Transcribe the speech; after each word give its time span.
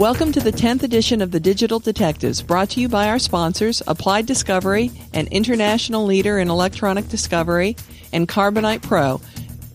Welcome 0.00 0.32
to 0.32 0.40
the 0.40 0.50
10th 0.50 0.82
edition 0.82 1.20
of 1.20 1.30
the 1.30 1.38
Digital 1.38 1.78
Detectives, 1.78 2.40
brought 2.40 2.70
to 2.70 2.80
you 2.80 2.88
by 2.88 3.10
our 3.10 3.18
sponsors, 3.18 3.82
Applied 3.86 4.24
Discovery, 4.24 4.90
an 5.12 5.26
international 5.26 6.06
leader 6.06 6.38
in 6.38 6.48
electronic 6.48 7.06
discovery, 7.10 7.76
and 8.10 8.26
Carbonite 8.26 8.80
Pro, 8.80 9.20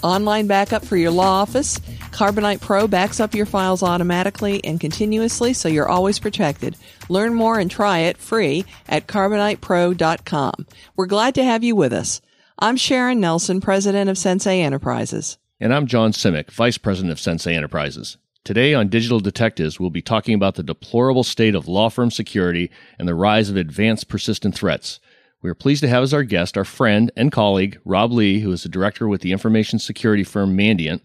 online 0.01 0.47
backup 0.47 0.83
for 0.83 0.97
your 0.97 1.11
law 1.11 1.41
office. 1.41 1.77
Carbonite 2.09 2.59
Pro 2.59 2.87
backs 2.87 3.19
up 3.19 3.35
your 3.35 3.45
files 3.45 3.83
automatically 3.83 4.65
and 4.65 4.79
continuously 4.79 5.53
so 5.53 5.69
you're 5.69 5.87
always 5.87 6.17
protected. 6.17 6.75
Learn 7.07 7.35
more 7.35 7.59
and 7.59 7.69
try 7.69 7.99
it 7.99 8.17
free 8.17 8.65
at 8.89 9.05
carbonitepro.com. 9.05 10.65
We're 10.95 11.05
glad 11.05 11.35
to 11.35 11.43
have 11.43 11.63
you 11.63 11.75
with 11.75 11.93
us. 11.93 12.19
I'm 12.57 12.77
Sharon 12.77 13.19
Nelson, 13.19 13.61
president 13.61 14.09
of 14.09 14.17
Sensei 14.17 14.63
Enterprises. 14.63 15.37
And 15.59 15.71
I'm 15.71 15.85
John 15.85 16.13
Simek, 16.13 16.49
vice 16.49 16.79
president 16.79 17.11
of 17.11 17.19
Sensei 17.19 17.53
Enterprises. 17.53 18.17
Today 18.45 18.75
on 18.75 18.89
Digital 18.89 19.19
Detectives, 19.19 19.79
we'll 19.79 19.89
be 19.89 20.03
talking 20.03 20.35
about 20.35 20.53
the 20.53 20.61
deplorable 20.61 21.23
state 21.23 21.55
of 21.55 21.67
law 21.67 21.89
firm 21.89 22.11
security 22.11 22.69
and 22.99 23.07
the 23.07 23.15
rise 23.15 23.49
of 23.49 23.57
advanced 23.57 24.07
persistent 24.07 24.53
threats. 24.53 24.99
We 25.41 25.49
are 25.49 25.55
pleased 25.55 25.81
to 25.81 25.87
have 25.87 26.03
as 26.03 26.13
our 26.13 26.21
guest 26.21 26.55
our 26.55 26.63
friend 26.63 27.11
and 27.17 27.31
colleague, 27.31 27.79
Rob 27.85 28.11
Lee, 28.11 28.41
who 28.41 28.51
is 28.51 28.61
the 28.61 28.69
director 28.69 29.07
with 29.07 29.21
the 29.21 29.31
information 29.31 29.79
security 29.79 30.23
firm 30.23 30.55
Mandiant 30.55 31.01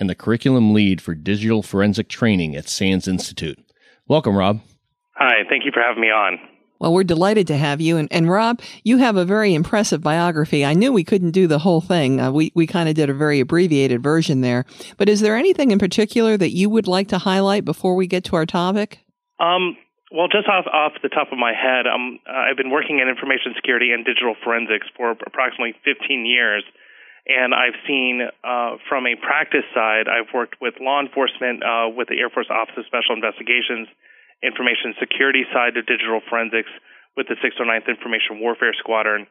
and 0.00 0.10
the 0.10 0.16
curriculum 0.16 0.74
lead 0.74 1.00
for 1.00 1.14
digital 1.14 1.62
forensic 1.62 2.08
training 2.08 2.56
at 2.56 2.68
SANS 2.68 3.06
Institute. 3.06 3.60
Welcome, 4.08 4.34
Rob. 4.34 4.60
Hi, 5.14 5.44
thank 5.48 5.64
you 5.64 5.70
for 5.72 5.82
having 5.86 6.02
me 6.02 6.08
on. 6.08 6.40
Well, 6.80 6.94
we're 6.94 7.04
delighted 7.04 7.46
to 7.48 7.58
have 7.58 7.82
you. 7.82 7.98
And, 7.98 8.08
and 8.10 8.28
Rob, 8.28 8.60
you 8.82 8.96
have 8.96 9.16
a 9.16 9.26
very 9.26 9.52
impressive 9.52 10.00
biography. 10.00 10.64
I 10.64 10.72
knew 10.72 10.92
we 10.92 11.04
couldn't 11.04 11.32
do 11.32 11.46
the 11.46 11.58
whole 11.58 11.82
thing. 11.82 12.18
Uh, 12.18 12.32
we, 12.32 12.52
we 12.54 12.66
kind 12.66 12.88
of 12.88 12.94
did 12.94 13.10
a 13.10 13.14
very 13.14 13.38
abbreviated 13.38 14.02
version 14.02 14.40
there. 14.40 14.64
But 14.96 15.10
is 15.10 15.20
there 15.20 15.36
anything 15.36 15.72
in 15.72 15.78
particular 15.78 16.38
that 16.38 16.56
you 16.56 16.70
would 16.70 16.88
like 16.88 17.08
to 17.08 17.18
highlight 17.18 17.66
before 17.66 17.94
we 17.94 18.06
get 18.06 18.24
to 18.24 18.36
our 18.36 18.46
topic? 18.46 19.04
Um, 19.38 19.76
well, 20.10 20.26
just 20.26 20.48
off, 20.48 20.64
off 20.72 20.92
the 21.02 21.10
top 21.10 21.28
of 21.30 21.38
my 21.38 21.52
head, 21.52 21.86
um, 21.86 22.18
I've 22.26 22.56
been 22.56 22.70
working 22.70 22.98
in 22.98 23.08
information 23.08 23.52
security 23.54 23.92
and 23.92 24.02
digital 24.04 24.34
forensics 24.42 24.88
for 24.96 25.10
approximately 25.12 25.74
15 25.84 26.24
years. 26.24 26.64
And 27.28 27.54
I've 27.54 27.76
seen 27.86 28.26
uh, 28.42 28.80
from 28.88 29.06
a 29.06 29.14
practice 29.20 29.68
side, 29.74 30.08
I've 30.08 30.32
worked 30.32 30.56
with 30.62 30.80
law 30.80 30.98
enforcement, 30.98 31.62
uh, 31.62 31.92
with 31.92 32.08
the 32.08 32.16
Air 32.18 32.30
Force 32.30 32.48
Office 32.48 32.74
of 32.78 32.86
Special 32.86 33.14
Investigations, 33.14 33.86
information 34.42 34.96
security 34.98 35.44
side 35.52 35.76
of 35.76 35.86
digital 35.86 36.20
forensics 36.28 36.70
with 37.16 37.28
the 37.28 37.36
609th 37.40 37.88
Information 37.88 38.40
Warfare 38.40 38.74
Squadron. 38.78 39.26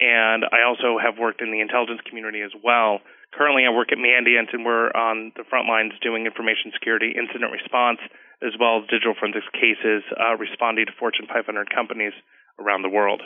And 0.00 0.44
I 0.48 0.64
also 0.64 0.96
have 0.96 1.20
worked 1.20 1.40
in 1.40 1.52
the 1.52 1.60
intelligence 1.60 2.00
community 2.08 2.40
as 2.40 2.52
well. 2.64 3.00
Currently, 3.36 3.68
I 3.68 3.70
work 3.70 3.92
at 3.92 3.98
Mandiant, 4.00 4.50
and 4.52 4.64
we're 4.64 4.90
on 4.90 5.32
the 5.36 5.44
front 5.44 5.68
lines 5.68 5.92
doing 6.02 6.26
information 6.26 6.72
security, 6.72 7.12
incident 7.14 7.52
response, 7.52 8.00
as 8.42 8.56
well 8.58 8.80
as 8.80 8.88
digital 8.88 9.14
forensics 9.14 9.46
cases, 9.52 10.02
uh, 10.16 10.34
responding 10.40 10.86
to 10.86 10.92
Fortune 10.98 11.28
500 11.28 11.68
companies 11.70 12.16
around 12.58 12.82
the 12.82 12.88
world. 12.88 13.22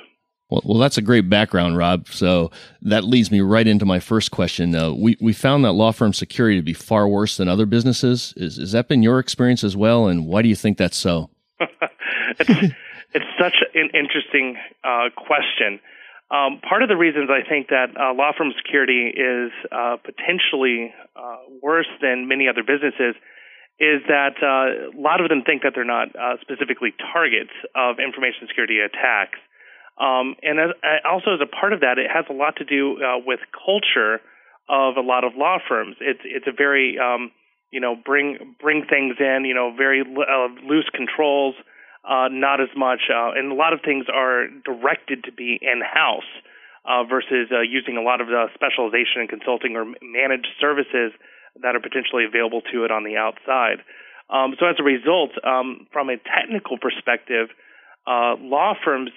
Well, 0.50 0.62
well, 0.64 0.78
that's 0.78 0.98
a 0.98 1.03
great 1.03 1.31
background, 1.31 1.77
Rob. 1.77 2.09
So 2.09 2.50
that 2.83 3.05
leads 3.05 3.31
me 3.31 3.41
right 3.41 3.67
into 3.67 3.87
my 3.87 3.98
first 3.98 4.31
question. 4.31 4.75
Uh, 4.75 4.92
we 4.92 5.17
we 5.20 5.33
found 5.33 5.64
that 5.64 5.73
law 5.73 5.91
firm 5.91 6.13
security 6.13 6.57
to 6.58 6.63
be 6.63 6.74
far 6.74 7.08
worse 7.08 7.36
than 7.36 7.48
other 7.48 7.67
businesses. 7.67 8.35
Is 8.36 8.58
has 8.58 8.73
that 8.73 8.89
been 8.89 9.02
your 9.02 9.18
experience 9.18 9.64
as 9.64 9.77
well? 9.77 10.07
And 10.07 10.27
why 10.27 10.42
do 10.42 10.48
you 10.48 10.57
think 10.57 10.77
that's 10.77 10.98
so? 10.98 11.30
it's, 12.39 12.74
it's 13.14 13.24
such 13.41 13.55
an 13.74 13.91
interesting 13.95 14.57
uh, 14.83 15.08
question. 15.17 15.80
Um, 16.30 16.61
part 16.67 16.83
of 16.83 16.89
the 16.89 16.97
reasons 16.97 17.30
I 17.30 17.47
think 17.47 17.68
that 17.68 17.95
uh, 17.95 18.13
law 18.13 18.33
firm 18.36 18.52
security 18.57 19.13
is 19.14 19.52
uh, 19.70 19.97
potentially 20.02 20.92
uh, 21.14 21.36
worse 21.63 21.89
than 22.02 22.29
many 22.29 22.48
other 22.48 22.63
businesses 22.63 23.14
is 23.79 24.02
that 24.08 24.39
uh, 24.42 24.91
a 24.91 25.01
lot 25.01 25.20
of 25.20 25.29
them 25.29 25.42
think 25.45 25.63
that 25.63 25.73
they're 25.74 25.85
not 25.85 26.08
specifically 26.41 26.95
targets 27.13 27.51
of 27.74 27.98
information 27.98 28.47
security 28.47 28.79
attacks. 28.79 29.39
Um, 29.98 30.34
and 30.42 30.58
as, 30.58 30.70
uh, 30.82 31.08
also 31.08 31.34
as 31.34 31.40
a 31.40 31.46
part 31.46 31.72
of 31.72 31.80
that, 31.80 31.98
it 31.98 32.10
has 32.10 32.24
a 32.28 32.32
lot 32.32 32.56
to 32.56 32.64
do 32.64 32.98
uh, 32.98 33.22
with 33.24 33.40
culture 33.55 34.20
of 34.68 34.96
a 34.96 35.05
lot 35.05 35.24
of 35.24 35.36
law 35.36 35.58
firms. 35.68 35.96
It's 36.00 36.22
it's 36.24 36.46
a 36.46 36.56
very 36.56 36.98
um, 36.98 37.30
you 37.70 37.80
know 37.80 37.94
bring 37.94 38.56
bring 38.60 38.86
things 38.90 39.16
in 39.20 39.44
you 39.44 39.55
know 39.55 39.72
very 39.77 40.02
uh, 40.02 40.48
loose 40.66 40.88
controls, 40.92 41.55
uh, 42.02 42.27
not 42.30 42.60
as 42.60 42.72
much, 42.77 43.06
uh, 43.06 43.38
and 43.38 43.52
a 43.52 43.55
lot 43.55 43.72
of 43.72 43.80
things 43.84 44.06
are 44.12 44.48
directed 44.64 45.24
to 45.24 45.32
be 45.32 45.58
in 45.62 45.80
house 45.80 46.30
uh, 46.84 47.05
versus 47.05 47.48
using 47.70 47.96
a 47.96 48.02
lot 48.02 48.20
of 48.20 48.26
the 48.26 48.46
specialization 48.55 49.22
and 49.22 49.28
consulting 49.28 49.76
or 49.76 49.84
managed 50.02 50.48
services 50.61 51.12
that 51.62 51.76
are 51.76 51.80
potentially 51.80 52.24
available 52.24 52.62
to 52.72 52.84
it 52.84 52.90
on 52.90 53.05
the 53.05 53.16
outside. 53.16 53.78
Um, 54.30 54.56
so 54.58 54.66
as 54.66 54.76
a 54.80 54.82
result, 54.82 55.30
um, 55.44 55.86
from 55.92 56.08
a 56.08 56.16
technical 56.16 56.78
perspective 56.78 57.48
uh, 58.07 58.37
law 58.41 58.75
firms 58.85 59.11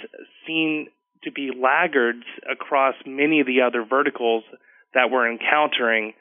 seem 0.45 0.87
to 1.23 1.31
be 1.31 1.51
laggards 1.51 2.23
across 2.49 2.95
many 3.05 3.41
of 3.41 3.47
the 3.47 3.61
other 3.61 3.83
verticals 3.83 4.43
that 4.93 5.11
we're 5.11 5.29
encountering 5.29 6.13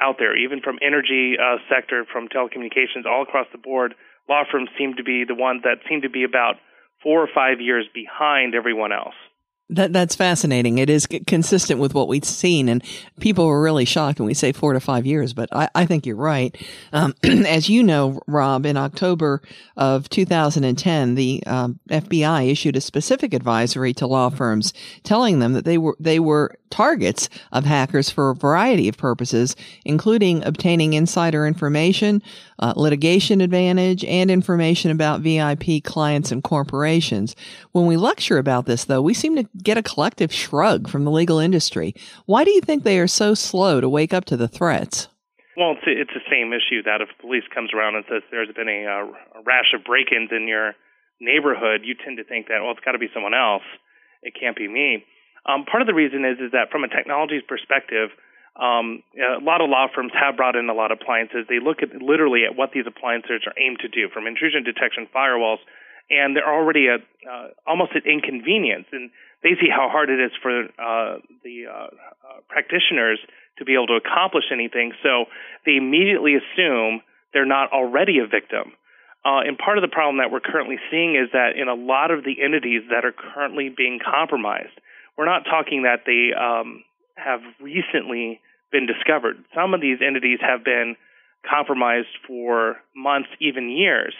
out 0.00 0.16
there, 0.18 0.36
even 0.36 0.60
from 0.60 0.78
energy 0.82 1.36
uh, 1.38 1.56
sector, 1.68 2.04
from 2.10 2.28
telecommunications, 2.28 3.06
all 3.06 3.22
across 3.22 3.46
the 3.52 3.58
board. 3.58 3.94
Law 4.28 4.42
firms 4.50 4.68
seem 4.78 4.94
to 4.96 5.04
be 5.04 5.24
the 5.26 5.34
ones 5.34 5.62
that 5.64 5.78
seem 5.88 6.02
to 6.02 6.10
be 6.10 6.24
about 6.24 6.54
four 7.02 7.22
or 7.22 7.28
five 7.32 7.60
years 7.60 7.86
behind 7.92 8.54
everyone 8.54 8.92
else. 8.92 9.14
That 9.70 9.94
that's 9.94 10.14
fascinating. 10.14 10.76
It 10.76 10.90
is 10.90 11.06
consistent 11.26 11.80
with 11.80 11.94
what 11.94 12.06
we've 12.06 12.22
seen, 12.22 12.68
and 12.68 12.84
people 13.18 13.46
were 13.46 13.62
really 13.62 13.86
shocked 13.86 14.20
when 14.20 14.26
we 14.26 14.34
say 14.34 14.52
four 14.52 14.74
to 14.74 14.80
five 14.80 15.06
years. 15.06 15.32
But 15.32 15.48
I, 15.52 15.70
I 15.74 15.86
think 15.86 16.04
you're 16.04 16.16
right. 16.16 16.54
Um, 16.92 17.14
as 17.24 17.70
you 17.70 17.82
know, 17.82 18.20
Rob, 18.26 18.66
in 18.66 18.76
October 18.76 19.40
of 19.74 20.10
2010, 20.10 21.14
the 21.14 21.42
um, 21.46 21.80
FBI 21.88 22.50
issued 22.50 22.76
a 22.76 22.80
specific 22.82 23.32
advisory 23.32 23.94
to 23.94 24.06
law 24.06 24.28
firms, 24.28 24.74
telling 25.02 25.38
them 25.38 25.54
that 25.54 25.64
they 25.64 25.78
were 25.78 25.96
they 25.98 26.20
were 26.20 26.54
targets 26.74 27.28
of 27.52 27.64
hackers 27.64 28.10
for 28.10 28.30
a 28.30 28.34
variety 28.34 28.88
of 28.88 28.96
purposes, 28.96 29.54
including 29.84 30.44
obtaining 30.44 30.92
insider 30.92 31.46
information, 31.46 32.20
uh, 32.58 32.74
litigation 32.76 33.40
advantage, 33.40 34.04
and 34.04 34.28
information 34.28 34.90
about 34.90 35.20
VIP 35.20 35.82
clients 35.84 36.32
and 36.32 36.42
corporations. 36.42 37.36
When 37.70 37.86
we 37.86 37.96
lecture 37.96 38.38
about 38.38 38.66
this, 38.66 38.84
though, 38.84 39.00
we 39.00 39.14
seem 39.14 39.36
to 39.36 39.48
get 39.62 39.78
a 39.78 39.82
collective 39.82 40.32
shrug 40.32 40.88
from 40.88 41.04
the 41.04 41.10
legal 41.10 41.38
industry. 41.38 41.94
Why 42.26 42.44
do 42.44 42.50
you 42.50 42.60
think 42.60 42.82
they 42.82 42.98
are 42.98 43.06
so 43.06 43.34
slow 43.34 43.80
to 43.80 43.88
wake 43.88 44.12
up 44.12 44.24
to 44.26 44.36
the 44.36 44.48
threats? 44.48 45.08
Well, 45.56 45.72
it's, 45.78 45.86
it's 45.86 46.10
the 46.14 46.26
same 46.30 46.52
issue 46.52 46.82
that 46.82 47.00
if 47.00 47.08
police 47.20 47.44
comes 47.54 47.70
around 47.72 47.94
and 47.94 48.04
says 48.10 48.22
there's 48.30 48.50
been 48.54 48.68
a, 48.68 48.86
uh, 48.86 49.38
a 49.38 49.42
rash 49.46 49.70
of 49.74 49.84
break-ins 49.84 50.30
in 50.34 50.48
your 50.48 50.74
neighborhood, 51.20 51.82
you 51.84 51.94
tend 51.94 52.18
to 52.18 52.24
think 52.24 52.48
that 52.48 52.58
well, 52.62 52.72
it's 52.72 52.82
got 52.84 52.92
to 52.92 52.98
be 52.98 53.08
someone 53.14 53.34
else. 53.34 53.62
It 54.22 54.34
can't 54.34 54.56
be 54.56 54.66
me. 54.66 55.04
Um, 55.46 55.64
part 55.64 55.82
of 55.82 55.86
the 55.86 55.94
reason 55.94 56.24
is 56.24 56.40
is 56.40 56.52
that 56.52 56.72
from 56.72 56.82
a 56.82 56.88
technology's 56.88 57.44
perspective, 57.46 58.10
um, 58.56 59.02
a 59.18 59.42
lot 59.42 59.60
of 59.60 59.68
law 59.68 59.86
firms 59.94 60.12
have 60.14 60.36
brought 60.36 60.56
in 60.56 60.70
a 60.70 60.74
lot 60.74 60.90
of 60.90 60.98
appliances. 61.02 61.46
They 61.48 61.58
look 61.58 61.82
at 61.82 61.90
literally 62.00 62.46
at 62.48 62.56
what 62.56 62.70
these 62.72 62.86
appliances 62.86 63.42
are 63.46 63.54
aimed 63.58 63.78
to 63.82 63.88
do, 63.88 64.08
from 64.08 64.26
intrusion 64.26 64.62
detection 64.62 65.06
firewalls, 65.14 65.58
and 66.10 66.34
they're 66.34 66.48
already 66.48 66.86
a 66.86 67.02
uh, 67.02 67.48
almost 67.66 67.92
an 67.94 68.02
inconvenience, 68.06 68.86
and 68.92 69.10
they 69.44 69.54
see 69.60 69.68
how 69.68 69.92
hard 69.92 70.08
it 70.08 70.18
is 70.18 70.32
for 70.40 70.50
uh, 70.50 71.20
the 71.44 71.68
uh, 71.68 71.92
uh, 71.92 72.40
practitioners 72.48 73.20
to 73.58 73.64
be 73.64 73.74
able 73.74 73.86
to 73.86 74.00
accomplish 74.00 74.44
anything. 74.50 74.92
So 75.04 75.26
they 75.68 75.76
immediately 75.76 76.34
assume 76.34 77.02
they're 77.32 77.46
not 77.46 77.70
already 77.70 78.18
a 78.18 78.26
victim. 78.26 78.72
Uh, 79.24 79.44
and 79.44 79.56
part 79.56 79.76
of 79.78 79.82
the 79.82 79.92
problem 79.92 80.18
that 80.18 80.32
we're 80.32 80.40
currently 80.40 80.76
seeing 80.90 81.14
is 81.14 81.28
that 81.32 81.60
in 81.60 81.68
a 81.68 81.74
lot 81.76 82.10
of 82.10 82.24
the 82.24 82.42
entities 82.42 82.82
that 82.90 83.04
are 83.04 83.12
currently 83.12 83.68
being 83.68 84.00
compromised, 84.00 84.74
we're 85.16 85.28
not 85.28 85.44
talking 85.44 85.84
that 85.84 86.08
they 86.08 86.32
um, 86.34 86.82
have 87.16 87.40
recently 87.60 88.40
been 88.72 88.86
discovered. 88.86 89.36
Some 89.54 89.72
of 89.72 89.80
these 89.80 89.98
entities 90.04 90.40
have 90.40 90.64
been 90.64 90.96
compromised 91.48 92.12
for 92.26 92.76
months, 92.96 93.28
even 93.40 93.70
years. 93.70 94.14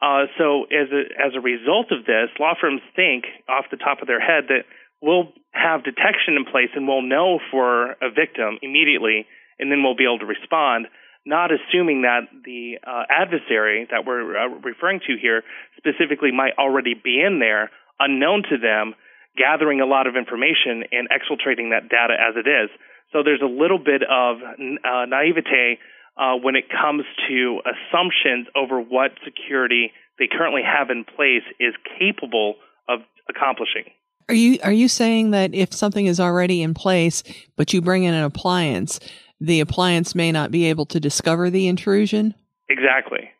Uh, 0.00 0.28
so 0.36 0.64
as 0.64 0.88
a, 0.92 1.02
as 1.16 1.32
a 1.34 1.40
result 1.40 1.90
of 1.90 2.04
this, 2.04 2.28
law 2.38 2.52
firms 2.60 2.82
think 2.94 3.24
off 3.48 3.64
the 3.70 3.76
top 3.76 4.02
of 4.02 4.06
their 4.06 4.20
head 4.20 4.44
that 4.48 4.68
we'll 5.00 5.32
have 5.52 5.84
detection 5.84 6.36
in 6.36 6.44
place 6.44 6.68
and 6.74 6.86
we'll 6.86 7.02
know 7.02 7.38
for 7.50 7.92
a 8.02 8.10
victim 8.12 8.58
immediately, 8.62 9.26
and 9.58 9.72
then 9.72 9.82
we'll 9.82 9.96
be 9.96 10.04
able 10.04 10.18
to 10.18 10.26
respond. 10.26 10.86
Not 11.24 11.50
assuming 11.50 12.02
that 12.02 12.28
the 12.44 12.78
uh, 12.86 13.02
adversary 13.10 13.88
that 13.90 14.06
we're 14.06 14.36
uh, 14.36 14.48
referring 14.62 15.00
to 15.08 15.16
here 15.20 15.42
specifically 15.76 16.30
might 16.30 16.52
already 16.58 16.94
be 16.94 17.20
in 17.20 17.40
there, 17.40 17.70
unknown 17.98 18.44
to 18.50 18.58
them, 18.58 18.94
gathering 19.36 19.80
a 19.80 19.86
lot 19.86 20.06
of 20.06 20.14
information 20.14 20.84
and 20.92 21.08
exfiltrating 21.08 21.70
that 21.72 21.88
data 21.88 22.14
as 22.14 22.36
it 22.36 22.46
is. 22.48 22.70
So 23.12 23.22
there's 23.22 23.42
a 23.42 23.50
little 23.50 23.78
bit 23.78 24.02
of 24.02 24.38
uh, 24.42 25.04
naivete 25.06 25.78
uh, 26.16 26.34
when 26.36 26.56
it 26.56 26.64
comes 26.70 27.04
to 27.28 27.60
assumptions 27.64 28.46
over 28.56 28.80
what 28.80 29.12
security 29.24 29.92
they 30.18 30.26
currently 30.26 30.62
have 30.62 30.90
in 30.90 31.04
place 31.04 31.42
is 31.60 31.74
capable 31.98 32.54
of 32.88 33.00
accomplishing. 33.28 33.84
Are 34.28 34.34
you 34.34 34.58
are 34.64 34.72
you 34.72 34.88
saying 34.88 35.30
that 35.30 35.54
if 35.54 35.72
something 35.72 36.06
is 36.06 36.18
already 36.18 36.62
in 36.62 36.74
place, 36.74 37.22
but 37.56 37.72
you 37.72 37.80
bring 37.80 38.04
in 38.04 38.14
an 38.14 38.24
appliance, 38.24 38.98
the 39.40 39.60
appliance 39.60 40.14
may 40.14 40.32
not 40.32 40.50
be 40.50 40.66
able 40.66 40.86
to 40.86 40.98
discover 40.98 41.48
the 41.48 41.68
intrusion? 41.68 42.34
Exactly. 42.68 43.30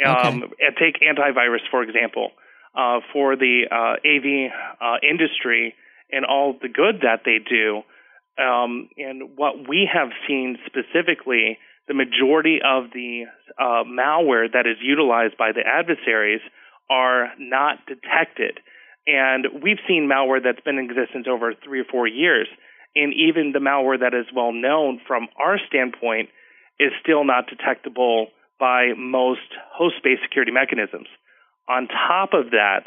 Okay. 0.00 0.28
Um, 0.28 0.44
take 0.78 1.00
antivirus 1.00 1.68
for 1.70 1.82
example. 1.82 2.30
Uh, 2.76 3.00
for 3.10 3.36
the 3.36 3.62
uh, 3.70 3.96
AV 4.06 4.52
uh, 4.82 4.98
industry 5.02 5.74
and 6.12 6.26
all 6.26 6.54
the 6.60 6.68
good 6.68 7.00
that 7.00 7.22
they 7.24 7.38
do, 7.38 7.80
um, 8.38 8.90
and 8.98 9.30
what 9.36 9.66
we 9.66 9.88
have 9.90 10.10
seen 10.28 10.58
specifically, 10.66 11.56
the 11.88 11.94
majority 11.94 12.58
of 12.64 12.90
the 12.92 13.24
uh, 13.58 13.84
malware 13.86 14.50
that 14.52 14.66
is 14.66 14.76
utilized 14.82 15.36
by 15.36 15.52
the 15.52 15.62
adversaries 15.66 16.40
are 16.90 17.28
not 17.38 17.78
detected. 17.86 18.58
And 19.06 19.62
we've 19.62 19.78
seen 19.86 20.10
malware 20.10 20.42
that's 20.42 20.60
been 20.60 20.78
in 20.78 20.90
existence 20.90 21.26
over 21.30 21.54
three 21.54 21.80
or 21.80 21.84
four 21.84 22.06
years. 22.06 22.48
And 22.96 23.12
even 23.14 23.52
the 23.52 23.60
malware 23.60 24.00
that 24.00 24.14
is 24.14 24.26
well 24.34 24.52
known 24.52 25.00
from 25.06 25.28
our 25.38 25.58
standpoint 25.68 26.30
is 26.80 26.92
still 27.02 27.24
not 27.24 27.46
detectable 27.46 28.28
by 28.58 28.92
most 28.96 29.46
host 29.72 29.96
based 30.02 30.22
security 30.22 30.52
mechanisms. 30.52 31.08
On 31.68 31.88
top 31.88 32.30
of 32.32 32.50
that, 32.50 32.86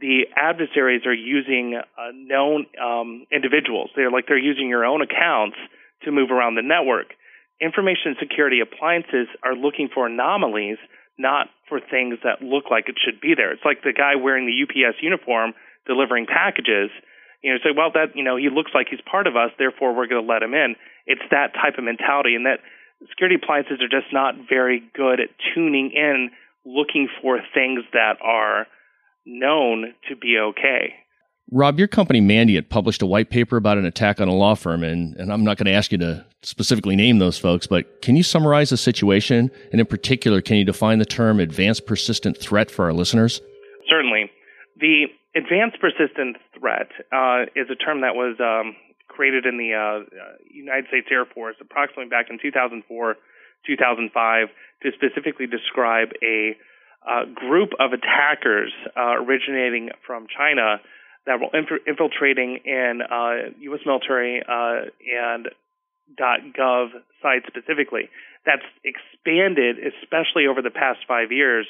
the 0.00 0.26
adversaries 0.36 1.02
are 1.06 1.14
using 1.14 1.76
uh, 1.76 2.10
known 2.14 2.66
um, 2.82 3.26
individuals. 3.30 3.90
They're 3.94 4.10
like 4.10 4.26
they're 4.26 4.38
using 4.38 4.68
your 4.68 4.84
own 4.84 5.02
accounts 5.02 5.56
to 6.02 6.10
move 6.10 6.30
around 6.30 6.56
the 6.56 6.62
network. 6.62 7.14
Information 7.60 8.16
security 8.18 8.60
appliances 8.60 9.28
are 9.42 9.54
looking 9.54 9.88
for 9.92 10.06
anomalies 10.06 10.78
not 11.18 11.46
for 11.68 11.78
things 11.78 12.18
that 12.24 12.42
look 12.42 12.70
like 12.70 12.88
it 12.88 12.96
should 12.98 13.20
be 13.20 13.34
there. 13.36 13.52
It's 13.52 13.64
like 13.64 13.82
the 13.82 13.92
guy 13.92 14.16
wearing 14.16 14.46
the 14.46 14.58
UPS 14.62 14.98
uniform 15.00 15.54
delivering 15.86 16.26
packages. 16.26 16.90
You 17.42 17.52
know, 17.52 17.58
say, 17.62 17.70
well, 17.76 17.92
that 17.94 18.16
you 18.16 18.24
know, 18.24 18.36
he 18.36 18.48
looks 18.50 18.72
like 18.74 18.88
he's 18.90 19.04
part 19.08 19.26
of 19.26 19.36
us, 19.36 19.50
therefore 19.58 19.94
we're 19.94 20.08
going 20.08 20.24
to 20.24 20.32
let 20.32 20.42
him 20.42 20.54
in. 20.54 20.76
It's 21.06 21.22
that 21.30 21.54
type 21.54 21.78
of 21.78 21.84
mentality, 21.84 22.34
and 22.34 22.46
that 22.46 22.60
security 23.10 23.36
appliances 23.36 23.78
are 23.80 23.92
just 23.92 24.12
not 24.12 24.34
very 24.48 24.82
good 24.94 25.20
at 25.20 25.28
tuning 25.54 25.92
in, 25.94 26.30
looking 26.64 27.08
for 27.20 27.38
things 27.52 27.84
that 27.92 28.16
are 28.22 28.66
known 29.26 29.94
to 30.08 30.16
be 30.16 30.38
okay. 30.38 31.03
Rob, 31.50 31.78
your 31.78 31.88
company 31.88 32.20
Mandiant 32.20 32.68
published 32.68 33.02
a 33.02 33.06
white 33.06 33.30
paper 33.30 33.56
about 33.56 33.78
an 33.78 33.84
attack 33.84 34.20
on 34.20 34.28
a 34.28 34.34
law 34.34 34.54
firm, 34.54 34.82
and, 34.82 35.14
and 35.16 35.32
I'm 35.32 35.44
not 35.44 35.56
going 35.58 35.66
to 35.66 35.72
ask 35.72 35.92
you 35.92 35.98
to 35.98 36.24
specifically 36.42 36.96
name 36.96 37.18
those 37.18 37.38
folks, 37.38 37.66
but 37.66 38.00
can 38.02 38.16
you 38.16 38.22
summarize 38.22 38.70
the 38.70 38.76
situation? 38.76 39.50
And 39.70 39.80
in 39.80 39.86
particular, 39.86 40.40
can 40.40 40.56
you 40.56 40.64
define 40.64 40.98
the 40.98 41.04
term 41.04 41.40
advanced 41.40 41.86
persistent 41.86 42.38
threat 42.38 42.70
for 42.70 42.86
our 42.86 42.92
listeners? 42.92 43.40
Certainly. 43.88 44.30
The 44.80 45.06
advanced 45.36 45.80
persistent 45.80 46.36
threat 46.58 46.88
uh, 47.12 47.44
is 47.54 47.68
a 47.70 47.76
term 47.76 48.00
that 48.00 48.14
was 48.14 48.36
um, 48.40 48.74
created 49.08 49.46
in 49.46 49.58
the 49.58 49.74
uh, 49.74 50.04
United 50.50 50.86
States 50.88 51.06
Air 51.10 51.24
Force 51.24 51.56
approximately 51.60 52.08
back 52.08 52.26
in 52.30 52.38
2004, 52.40 53.16
2005 53.66 54.48
to 54.82 54.90
specifically 54.92 55.46
describe 55.46 56.08
a 56.22 56.56
uh, 57.06 57.26
group 57.34 57.70
of 57.78 57.92
attackers 57.92 58.72
uh, 58.96 59.20
originating 59.20 59.90
from 60.06 60.26
China 60.26 60.80
that 61.26 61.40
were 61.40 61.48
infiltrating 61.86 62.60
in 62.64 63.00
uh, 63.02 63.50
U.S. 63.60 63.80
military 63.86 64.42
uh, 64.42 64.90
and 65.08 65.48
.gov 66.18 66.88
sites 67.22 67.46
specifically. 67.46 68.10
That's 68.44 68.64
expanded, 68.84 69.76
especially 69.80 70.46
over 70.46 70.60
the 70.60 70.70
past 70.70 71.00
five 71.08 71.32
years, 71.32 71.66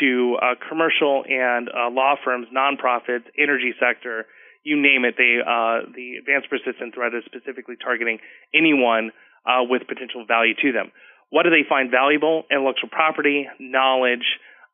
to 0.00 0.36
uh, 0.40 0.54
commercial 0.68 1.24
and 1.28 1.68
uh, 1.68 1.90
law 1.90 2.14
firms, 2.24 2.46
nonprofits, 2.54 3.26
energy 3.38 3.74
sector, 3.78 4.26
you 4.62 4.80
name 4.80 5.04
it. 5.04 5.14
They 5.18 5.38
uh, 5.44 5.84
the 5.94 6.16
advanced 6.18 6.48
persistent 6.48 6.94
threat 6.94 7.12
is 7.14 7.22
specifically 7.26 7.76
targeting 7.76 8.18
anyone 8.54 9.12
uh, 9.44 9.62
with 9.68 9.86
potential 9.86 10.24
value 10.26 10.54
to 10.62 10.72
them. 10.72 10.90
What 11.28 11.42
do 11.42 11.50
they 11.50 11.68
find 11.68 11.90
valuable? 11.90 12.44
Intellectual 12.50 12.88
property, 12.88 13.46
knowledge, 13.60 14.24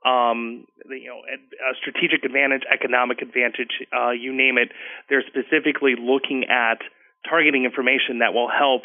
um, 0.05 0.67
you 0.89 1.09
know, 1.09 1.21
a 1.29 1.75
strategic 1.77 2.25
advantage, 2.25 2.63
economic 2.73 3.21
advantage, 3.21 3.85
uh, 3.93 4.11
you 4.11 4.35
name 4.35 4.57
it. 4.57 4.73
They're 5.09 5.25
specifically 5.27 5.95
looking 5.99 6.45
at 6.49 6.81
targeting 7.29 7.65
information 7.65 8.21
that 8.21 8.33
will 8.33 8.49
help 8.49 8.83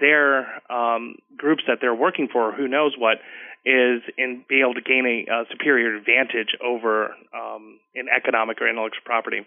their 0.00 0.48
um, 0.70 1.16
groups 1.36 1.64
that 1.68 1.78
they're 1.80 1.94
working 1.94 2.28
for, 2.32 2.52
who 2.52 2.68
knows 2.68 2.94
what, 2.96 3.18
is 3.64 4.00
in 4.16 4.44
being 4.48 4.62
able 4.62 4.74
to 4.74 4.80
gain 4.80 5.04
a, 5.04 5.30
a 5.30 5.44
superior 5.50 5.96
advantage 5.96 6.56
over 6.64 7.14
um, 7.34 7.78
in 7.94 8.06
economic 8.08 8.60
or 8.60 8.68
intellectual 8.68 9.04
property. 9.04 9.44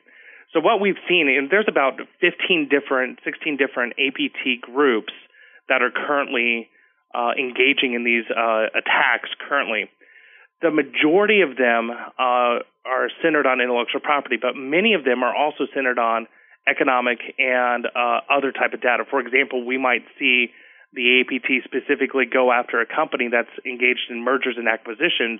So 0.54 0.60
what 0.60 0.82
we've 0.82 1.00
seen, 1.08 1.30
and 1.30 1.50
there's 1.50 1.68
about 1.68 1.98
15 2.20 2.70
different, 2.70 3.20
16 3.24 3.58
different 3.58 3.94
APT 3.98 4.62
groups 4.62 5.14
that 5.70 5.82
are 5.82 5.92
currently 5.92 6.70
uh, 7.16 7.32
engaging 7.40 7.94
in 7.94 8.04
these 8.04 8.26
uh, 8.30 8.68
attacks 8.76 9.30
currently 9.48 9.90
the 10.62 10.72
majority 10.72 11.42
of 11.42 11.58
them 11.58 11.90
uh, 11.90 12.62
are 12.86 13.10
centered 13.22 13.46
on 13.46 13.62
intellectual 13.62 14.02
property, 14.02 14.38
but 14.42 14.56
many 14.56 14.94
of 14.94 15.04
them 15.04 15.24
are 15.24 15.36
also 15.36 15.66
centered 15.74 15.98
on 15.98 16.28
economic 16.70 17.18
and 17.40 17.86
uh, 17.86 18.22
other 18.30 18.52
type 18.52 18.74
of 18.74 18.82
data. 18.82 19.04
For 19.10 19.20
example, 19.20 19.66
we 19.66 19.78
might 19.78 20.06
see 20.20 20.54
the 20.94 21.22
APT 21.22 21.66
specifically 21.66 22.26
go 22.26 22.52
after 22.52 22.82
a 22.82 22.86
company 22.86 23.30
that's 23.32 23.52
engaged 23.66 24.10
in 24.10 24.24
mergers 24.24 24.56
and 24.58 24.68
acquisitions 24.68 25.40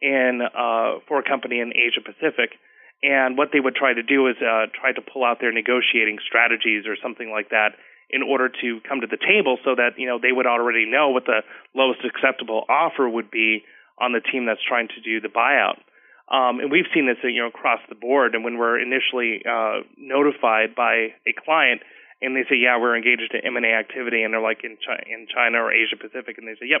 in 0.00 0.40
uh, 0.40 1.04
for 1.08 1.18
a 1.18 1.24
company 1.24 1.60
in 1.60 1.72
Asia 1.76 2.00
Pacific. 2.00 2.56
And 3.02 3.36
what 3.36 3.50
they 3.52 3.60
would 3.60 3.74
try 3.74 3.92
to 3.92 4.02
do 4.02 4.28
is 4.28 4.36
uh, 4.40 4.72
try 4.72 4.92
to 4.92 5.02
pull 5.02 5.24
out 5.24 5.40
their 5.40 5.52
negotiating 5.52 6.18
strategies 6.24 6.86
or 6.86 6.96
something 7.02 7.28
like 7.28 7.50
that 7.50 7.76
in 8.08 8.22
order 8.22 8.48
to 8.48 8.80
come 8.88 9.00
to 9.00 9.08
the 9.10 9.18
table 9.20 9.58
so 9.64 9.74
that 9.74 9.98
you 9.98 10.06
know 10.06 10.18
they 10.20 10.32
would 10.32 10.46
already 10.46 10.86
know 10.86 11.10
what 11.10 11.26
the 11.26 11.42
lowest 11.74 12.00
acceptable 12.04 12.64
offer 12.68 13.08
would 13.08 13.30
be 13.30 13.64
on 13.98 14.12
the 14.12 14.20
team 14.20 14.46
that's 14.46 14.62
trying 14.66 14.88
to 14.88 15.00
do 15.00 15.20
the 15.20 15.28
buyout. 15.28 15.78
Um, 16.24 16.58
and 16.60 16.72
we've 16.72 16.88
seen 16.94 17.06
this, 17.06 17.20
you 17.22 17.42
know, 17.42 17.48
across 17.48 17.80
the 17.88 17.94
board. 17.94 18.34
And 18.34 18.44
when 18.44 18.56
we're 18.56 18.80
initially 18.80 19.44
uh, 19.44 19.84
notified 19.98 20.74
by 20.74 21.12
a 21.28 21.32
client, 21.36 21.82
and 22.22 22.34
they 22.34 22.48
say, 22.48 22.56
"Yeah, 22.56 22.80
we're 22.80 22.96
engaged 22.96 23.34
in 23.34 23.44
M 23.44 23.56
and 23.56 23.66
A 23.66 23.76
activity," 23.76 24.22
and 24.22 24.32
they're 24.32 24.40
like 24.40 24.64
in 24.64 24.78
China, 24.80 25.04
in 25.04 25.26
China 25.28 25.60
or 25.60 25.72
Asia 25.72 26.00
Pacific, 26.00 26.38
and 26.38 26.48
they 26.48 26.56
say, 26.56 26.66
"Yep." 26.72 26.80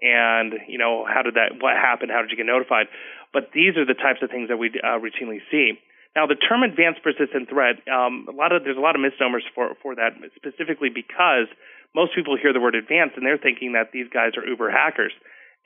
And 0.00 0.54
you 0.68 0.78
know, 0.78 1.04
how 1.04 1.20
did 1.20 1.34
that? 1.34 1.60
What 1.60 1.76
happened? 1.76 2.10
How 2.10 2.22
did 2.22 2.30
you 2.30 2.38
get 2.38 2.46
notified? 2.46 2.86
But 3.32 3.52
these 3.52 3.76
are 3.76 3.84
the 3.84 3.98
types 3.98 4.24
of 4.24 4.30
things 4.30 4.48
that 4.48 4.56
we 4.56 4.72
uh, 4.80 4.96
routinely 4.96 5.44
see. 5.50 5.76
Now, 6.16 6.26
the 6.26 6.40
term 6.40 6.62
advanced 6.64 7.02
persistent 7.04 7.50
threat, 7.50 7.84
um, 7.86 8.26
a 8.26 8.32
lot 8.32 8.52
of 8.52 8.64
there's 8.64 8.80
a 8.80 8.82
lot 8.82 8.96
of 8.96 9.04
misnomers 9.04 9.44
for 9.54 9.76
for 9.82 9.94
that, 9.96 10.16
specifically 10.34 10.88
because 10.88 11.52
most 11.94 12.14
people 12.14 12.36
hear 12.40 12.52
the 12.52 12.60
word 12.60 12.74
advanced 12.74 13.16
and 13.16 13.26
they're 13.26 13.38
thinking 13.38 13.72
that 13.72 13.92
these 13.92 14.08
guys 14.08 14.32
are 14.36 14.46
uber 14.46 14.70
hackers. 14.70 15.12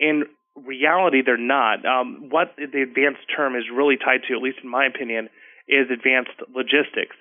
In 0.00 0.24
reality, 0.56 1.22
they're 1.24 1.36
not. 1.36 1.84
Um, 1.84 2.28
what 2.30 2.54
the 2.56 2.82
advanced 2.82 3.24
term 3.34 3.56
is 3.56 3.64
really 3.72 3.96
tied 3.96 4.22
to, 4.28 4.34
at 4.34 4.42
least 4.42 4.58
in 4.62 4.70
my 4.70 4.86
opinion, 4.86 5.28
is 5.68 5.90
advanced 5.90 6.36
logistics. 6.54 7.16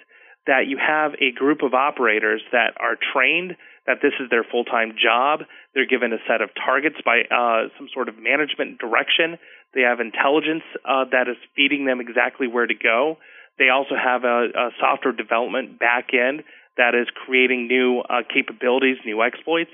That 0.48 0.66
you 0.68 0.78
have 0.82 1.14
a 1.22 1.32
group 1.32 1.62
of 1.62 1.74
operators 1.76 2.42
that 2.52 2.74
are 2.82 2.98
trained, 3.14 3.56
that 3.86 4.02
this 4.02 4.14
is 4.20 4.30
their 4.30 4.44
full 4.44 4.66
time 4.66 4.94
job. 4.98 5.42
They're 5.74 5.86
given 5.86 6.14
a 6.14 6.22
set 6.28 6.42
of 6.42 6.50
targets 6.58 6.98
by 7.06 7.22
uh, 7.30 7.70
some 7.78 7.88
sort 7.94 8.10
of 8.10 8.18
management 8.18 8.80
direction. 8.80 9.38
They 9.74 9.82
have 9.82 10.00
intelligence 10.00 10.64
uh, 10.84 11.06
that 11.12 11.30
is 11.30 11.38
feeding 11.56 11.86
them 11.86 12.02
exactly 12.02 12.48
where 12.48 12.66
to 12.66 12.74
go. 12.74 13.18
They 13.60 13.70
also 13.70 13.94
have 13.94 14.24
a, 14.24 14.50
a 14.50 14.70
software 14.80 15.14
development 15.14 15.78
back 15.78 16.10
end 16.14 16.44
that 16.78 16.96
is 16.96 17.08
creating 17.26 17.68
new 17.68 18.00
uh, 18.00 18.24
capabilities, 18.26 18.98
new 19.06 19.22
exploits. 19.22 19.72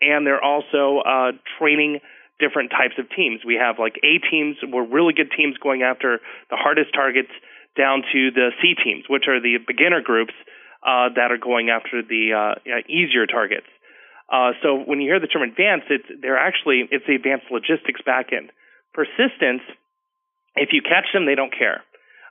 And 0.00 0.26
they're 0.26 0.42
also 0.42 1.00
uh, 1.00 1.32
training 1.58 2.00
different 2.40 2.70
types 2.70 2.96
of 2.98 3.06
teams. 3.14 3.44
We 3.44 3.60
have 3.60 3.78
like 3.78 4.00
A 4.02 4.18
teams, 4.30 4.56
we're 4.64 4.86
really 4.86 5.12
good 5.12 5.30
teams 5.36 5.56
going 5.58 5.82
after 5.82 6.18
the 6.48 6.56
hardest 6.56 6.92
targets, 6.94 7.30
down 7.76 8.02
to 8.12 8.30
the 8.32 8.50
C 8.60 8.74
teams, 8.82 9.04
which 9.08 9.28
are 9.28 9.40
the 9.40 9.58
beginner 9.62 10.00
groups 10.00 10.34
uh, 10.82 11.12
that 11.14 11.30
are 11.30 11.38
going 11.38 11.70
after 11.70 12.02
the 12.02 12.32
uh, 12.32 12.82
easier 12.88 13.26
targets. 13.26 13.68
Uh, 14.30 14.52
so 14.62 14.78
when 14.78 15.00
you 15.00 15.10
hear 15.10 15.20
the 15.20 15.26
term 15.26 15.42
advanced, 15.42 15.86
it's 15.90 16.06
they're 16.22 16.38
actually 16.38 16.86
it's 16.90 17.04
the 17.06 17.14
advanced 17.14 17.46
logistics 17.50 18.00
backend. 18.06 18.50
Persistence, 18.94 19.62
if 20.54 20.70
you 20.72 20.82
catch 20.82 21.06
them, 21.12 21.26
they 21.26 21.34
don't 21.34 21.52
care. 21.52 21.82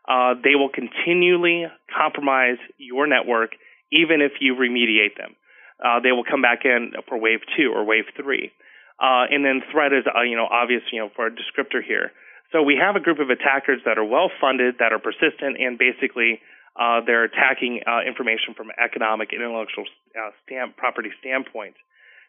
Uh, 0.08 0.34
they 0.42 0.56
will 0.56 0.70
continually 0.70 1.68
compromise 1.92 2.58
your 2.78 3.06
network, 3.06 3.52
even 3.92 4.22
if 4.22 4.40
you 4.40 4.56
remediate 4.56 5.16
them. 5.18 5.36
Uh, 5.84 6.00
they 6.00 6.12
will 6.12 6.24
come 6.24 6.42
back 6.42 6.66
in 6.66 6.92
for 7.08 7.20
wave 7.20 7.40
two 7.56 7.72
or 7.74 7.86
wave 7.86 8.06
three. 8.16 8.52
Uh, 9.00 9.26
and 9.32 9.46
then 9.46 9.62
threat 9.72 9.94
is, 9.94 10.06
uh, 10.06 10.22
you 10.22 10.36
know, 10.36 10.48
obvious, 10.52 10.84
you 10.92 11.00
know, 11.00 11.10
for 11.16 11.28
a 11.28 11.32
descriptor 11.32 11.82
here. 11.82 12.12
So 12.52 12.62
we 12.62 12.76
have 12.76 12.96
a 12.96 13.00
group 13.00 13.20
of 13.20 13.30
attackers 13.30 13.82
that 13.86 13.98
are 13.98 14.04
well 14.06 14.30
funded, 14.42 14.76
that 14.80 14.92
are 14.92 15.00
persistent, 15.00 15.58
and 15.60 15.78
basically 15.78 16.42
Uh, 16.80 17.02
they're 17.04 17.26
attacking 17.26 17.82
uh, 17.84 18.02
information 18.08 18.54
from 18.56 18.72
economic 18.80 19.34
and 19.34 19.42
intellectual 19.42 19.84
uh, 20.16 20.32
stamp 20.46 20.78
property 20.78 21.12
standpoint. 21.20 21.76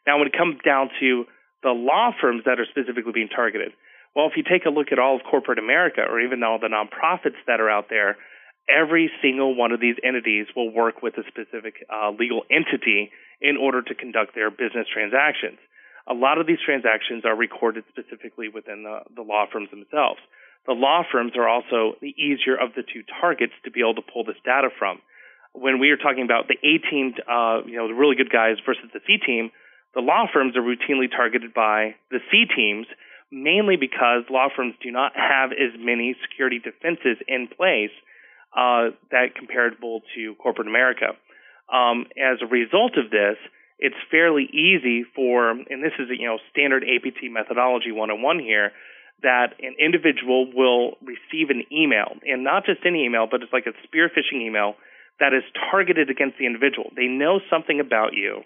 Now, 0.08 0.18
when 0.18 0.26
it 0.26 0.34
comes 0.34 0.56
down 0.64 0.90
to 0.98 1.26
the 1.62 1.70
law 1.70 2.10
firms 2.20 2.42
that 2.46 2.58
are 2.58 2.66
specifically 2.66 3.12
being 3.12 3.28
targeted, 3.28 3.70
well, 4.16 4.26
if 4.26 4.34
you 4.36 4.42
take 4.42 4.64
a 4.66 4.70
look 4.70 4.90
at 4.90 4.98
all 4.98 5.14
of 5.14 5.22
corporate 5.22 5.60
America 5.60 6.02
or 6.02 6.18
even 6.20 6.42
all 6.42 6.58
the 6.58 6.72
nonprofits 6.72 7.38
that 7.46 7.60
are 7.60 7.70
out 7.70 7.86
there, 7.94 8.16
every 8.66 9.06
single 9.22 9.54
one 9.54 9.70
of 9.70 9.78
these 9.78 9.98
entities 10.02 10.46
will 10.56 10.72
work 10.82 10.96
with 11.04 11.14
a 11.22 11.24
specific 11.30 11.86
uh, 11.86 12.10
legal 12.10 12.42
entity 12.50 13.12
in 13.40 13.54
order 13.56 13.82
to 13.82 13.94
conduct 13.94 14.34
their 14.34 14.50
business 14.50 14.88
transactions. 14.90 15.60
A 16.08 16.14
lot 16.14 16.38
of 16.38 16.46
these 16.46 16.58
transactions 16.64 17.24
are 17.24 17.36
recorded 17.36 17.84
specifically 17.90 18.48
within 18.48 18.82
the, 18.82 19.00
the 19.14 19.22
law 19.22 19.46
firms 19.50 19.70
themselves. 19.70 20.20
The 20.66 20.72
law 20.72 21.02
firms 21.10 21.32
are 21.36 21.48
also 21.48 21.96
the 22.00 22.14
easier 22.16 22.56
of 22.56 22.74
the 22.76 22.82
two 22.82 23.02
targets 23.20 23.52
to 23.64 23.70
be 23.70 23.80
able 23.80 23.94
to 23.96 24.02
pull 24.02 24.24
this 24.24 24.40
data 24.44 24.68
from. 24.78 25.00
When 25.52 25.80
we 25.80 25.90
are 25.90 25.96
talking 25.96 26.24
about 26.24 26.46
the 26.48 26.58
A 26.62 26.78
team, 26.78 27.14
uh, 27.26 27.66
you 27.66 27.76
know, 27.76 27.88
the 27.88 27.94
really 27.94 28.16
good 28.16 28.30
guys 28.30 28.56
versus 28.64 28.90
the 28.92 29.00
C 29.06 29.18
team, 29.18 29.50
the 29.94 30.00
law 30.00 30.26
firms 30.32 30.56
are 30.56 30.62
routinely 30.62 31.10
targeted 31.10 31.52
by 31.52 31.96
the 32.10 32.20
C 32.30 32.44
teams 32.54 32.86
mainly 33.30 33.76
because 33.76 34.24
law 34.28 34.48
firms 34.54 34.74
do 34.82 34.90
not 34.90 35.12
have 35.14 35.52
as 35.52 35.78
many 35.78 36.16
security 36.22 36.58
defenses 36.58 37.16
in 37.28 37.48
place 37.48 37.94
uh, 38.56 38.90
that 39.10 39.34
comparable 39.36 40.02
to 40.14 40.34
corporate 40.36 40.66
America. 40.66 41.14
Um, 41.72 42.06
as 42.18 42.38
a 42.42 42.46
result 42.46 42.98
of 42.98 43.10
this, 43.10 43.38
it's 43.80 43.96
fairly 44.10 44.44
easy 44.52 45.04
for, 45.16 45.50
and 45.50 45.82
this 45.82 45.96
is 45.98 46.08
you 46.12 46.28
know 46.28 46.38
standard 46.52 46.84
APT 46.84 47.32
methodology 47.32 47.90
101 47.90 48.38
here, 48.38 48.72
that 49.22 49.54
an 49.60 49.74
individual 49.80 50.52
will 50.54 50.96
receive 51.02 51.50
an 51.50 51.64
email, 51.72 52.16
and 52.24 52.44
not 52.44 52.64
just 52.64 52.80
any 52.86 53.04
email, 53.04 53.26
but 53.30 53.42
it's 53.42 53.52
like 53.52 53.66
a 53.66 53.76
spear 53.84 54.08
phishing 54.08 54.40
email 54.46 54.74
that 55.18 55.34
is 55.34 55.42
targeted 55.70 56.08
against 56.08 56.38
the 56.38 56.46
individual. 56.46 56.90
They 56.96 57.06
know 57.06 57.40
something 57.50 57.80
about 57.80 58.14
you 58.14 58.42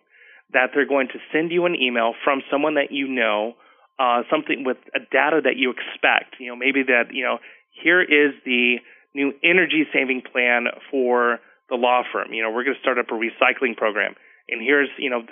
that 0.53 0.71
they're 0.75 0.87
going 0.87 1.09
to 1.09 1.19
send 1.33 1.50
you 1.50 1.67
an 1.67 1.75
email 1.75 2.14
from 2.23 2.43
someone 2.50 2.75
that 2.75 2.91
you 2.91 3.09
know 3.09 3.55
uh, 3.99 4.23
something 4.31 4.64
with 4.64 4.79
a 4.95 5.00
data 5.00 5.41
that 5.43 5.57
you 5.57 5.71
expect. 5.71 6.38
You 6.38 6.49
know, 6.49 6.57
maybe 6.57 6.83
that 6.87 7.14
you 7.14 7.25
know 7.25 7.38
here 7.83 8.03
is 8.03 8.35
the 8.45 8.79
new 9.14 9.33
energy 9.43 9.87
saving 9.93 10.23
plan 10.31 10.67
for 10.91 11.38
the 11.71 11.76
law 11.76 12.03
firm. 12.12 12.33
You 12.33 12.43
know, 12.43 12.50
we're 12.50 12.64
going 12.64 12.76
to 12.76 12.83
start 12.83 12.99
up 12.99 13.07
a 13.11 13.14
recycling 13.14 13.76
program, 13.76 14.14
and 14.49 14.61
here's 14.63 14.89
you 14.99 15.11
know 15.11 15.23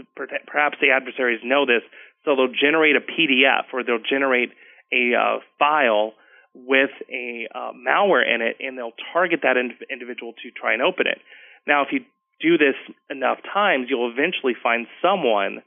perhaps 0.46 0.78
the 0.80 0.90
adversaries 0.90 1.40
know 1.44 1.66
this, 1.66 1.82
so 2.24 2.36
they'll 2.36 2.52
generate 2.52 2.96
a 2.96 3.00
PDF 3.00 3.72
or 3.72 3.84
they'll 3.84 4.02
generate 4.02 4.50
a 4.92 5.14
uh, 5.14 5.38
file 5.58 6.12
with 6.54 6.90
a 7.10 7.48
uh, 7.54 7.72
malware 7.72 8.22
in 8.22 8.42
it, 8.42 8.56
and 8.60 8.76
they'll 8.76 8.96
target 9.12 9.40
that 9.42 9.56
in- 9.56 9.72
individual 9.90 10.32
to 10.42 10.50
try 10.50 10.74
and 10.74 10.82
open 10.82 11.06
it. 11.06 11.18
Now, 11.66 11.82
if 11.82 11.88
you 11.92 12.00
do 12.40 12.58
this 12.58 12.74
enough 13.08 13.38
times, 13.54 13.86
you'll 13.88 14.10
eventually 14.10 14.54
find 14.60 14.86
someone 15.00 15.62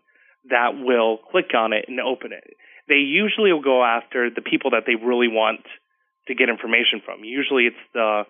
that 0.50 0.78
will 0.78 1.18
click 1.32 1.56
on 1.56 1.74
it 1.74 1.86
and 1.88 2.00
open 2.00 2.32
it 2.34 2.44
they 2.88 3.02
usually 3.02 3.52
will 3.52 3.64
go 3.64 3.84
after 3.84 4.30
the 4.30 4.42
people 4.42 4.72
that 4.72 4.84
they 4.86 4.96
really 4.96 5.28
want 5.28 5.62
to 6.28 6.36
get 6.36 6.50
information 6.50 7.02
from. 7.04 7.24
Usually, 7.24 7.66
it's 7.66 7.84
the 7.94 8.24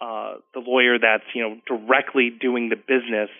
uh, 0.00 0.34
the 0.54 0.60
lawyer 0.60 0.98
that's 0.98 1.26
you 1.34 1.42
know 1.42 1.56
directly 1.66 2.30
doing 2.30 2.68
the 2.68 2.76
business 2.76 3.30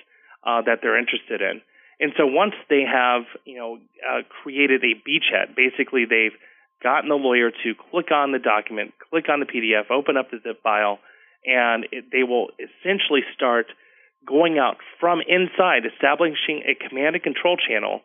uh, 0.45 0.63
that 0.63 0.81
they're 0.83 0.99
interested 0.99 1.41
in. 1.41 1.61
And 2.01 2.13
so 2.17 2.27
once 2.27 2.55
they 2.69 2.83
have 2.83 3.23
you 3.45 3.59
know 3.59 3.79
uh, 4.01 4.23
created 4.43 4.83
a 4.85 4.95
beachhead, 5.07 5.55
basically 5.55 6.05
they've 6.09 6.37
gotten 6.83 7.09
the 7.09 7.21
lawyer 7.21 7.51
to 7.51 7.75
click 7.91 8.11
on 8.11 8.33
the 8.33 8.39
document, 8.39 8.93
click 9.11 9.29
on 9.29 9.41
the 9.41 9.47
PDF, 9.47 9.91
open 9.91 10.17
up 10.17 10.31
the 10.31 10.41
zip 10.43 10.63
file, 10.63 10.99
and 11.45 11.87
it, 11.93 12.07
they 12.11 12.23
will 12.23 12.49
essentially 12.57 13.21
start 13.35 13.67
going 14.27 14.59
out 14.59 14.77
from 14.99 15.21
inside, 15.21 15.85
establishing 15.85 16.63
a 16.65 16.75
command 16.77 17.17
and 17.17 17.25
control 17.25 17.57
channel 17.57 18.01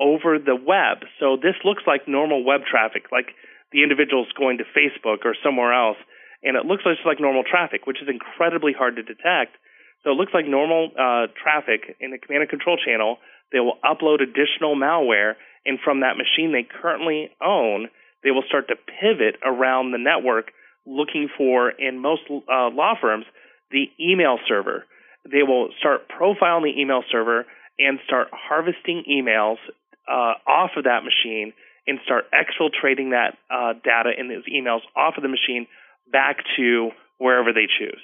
over 0.00 0.38
the 0.38 0.56
web. 0.56 1.04
So 1.20 1.36
this 1.36 1.56
looks 1.64 1.82
like 1.86 2.08
normal 2.08 2.44
web 2.44 2.62
traffic, 2.64 3.10
like 3.12 3.34
the 3.72 3.82
individual's 3.82 4.32
going 4.36 4.58
to 4.58 4.64
Facebook 4.64 5.24
or 5.24 5.34
somewhere 5.42 5.72
else, 5.72 5.98
and 6.42 6.56
it 6.56 6.64
looks 6.64 6.84
just 6.84 7.04
like 7.04 7.20
normal 7.20 7.42
traffic, 7.44 7.86
which 7.86 8.00
is 8.00 8.08
incredibly 8.08 8.72
hard 8.72 8.96
to 8.96 9.02
detect. 9.02 9.56
So 10.08 10.12
it 10.12 10.16
looks 10.16 10.32
like 10.32 10.46
normal 10.48 10.88
uh, 10.96 11.28
traffic 11.36 11.94
in 12.00 12.12
the 12.12 12.16
command 12.16 12.40
and 12.40 12.48
control 12.48 12.78
channel. 12.82 13.18
They 13.52 13.60
will 13.60 13.76
upload 13.84 14.22
additional 14.22 14.74
malware, 14.74 15.34
and 15.66 15.78
from 15.84 16.00
that 16.00 16.16
machine 16.16 16.50
they 16.50 16.64
currently 16.64 17.28
own, 17.44 17.88
they 18.24 18.30
will 18.30 18.44
start 18.48 18.68
to 18.68 18.76
pivot 18.76 19.36
around 19.44 19.92
the 19.92 19.98
network, 19.98 20.46
looking 20.86 21.28
for, 21.36 21.68
in 21.68 21.98
most 22.00 22.22
uh, 22.30 22.72
law 22.72 22.94
firms, 22.98 23.26
the 23.70 23.84
email 24.00 24.38
server. 24.48 24.86
They 25.30 25.42
will 25.42 25.68
start 25.78 26.08
profiling 26.08 26.72
the 26.72 26.80
email 26.80 27.02
server 27.12 27.44
and 27.78 27.98
start 28.06 28.28
harvesting 28.32 29.04
emails 29.12 29.58
uh, 30.08 30.40
off 30.48 30.70
of 30.78 30.84
that 30.84 31.04
machine 31.04 31.52
and 31.86 31.98
start 32.06 32.24
exfiltrating 32.32 33.10
that 33.10 33.36
uh, 33.52 33.74
data 33.84 34.12
in 34.18 34.28
those 34.28 34.48
emails 34.48 34.80
off 34.96 35.18
of 35.18 35.22
the 35.22 35.28
machine 35.28 35.66
back 36.10 36.38
to 36.56 36.92
wherever 37.18 37.52
they 37.52 37.68
choose. 37.78 38.00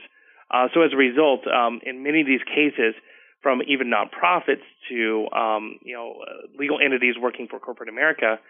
Uh, 0.50 0.68
so 0.74 0.82
as 0.82 0.92
a 0.92 0.96
result, 0.96 1.46
um, 1.46 1.80
in 1.84 2.02
many 2.02 2.20
of 2.20 2.26
these 2.26 2.44
cases, 2.44 2.94
from 3.42 3.60
even 3.68 3.92
nonprofits 3.92 4.64
to 4.88 5.28
um, 5.36 5.78
you 5.84 5.94
know 5.94 6.16
uh, 6.24 6.48
legal 6.58 6.78
entities 6.80 7.14
working 7.20 7.46
for 7.48 7.60
corporate 7.60 7.88
America, 7.88 8.40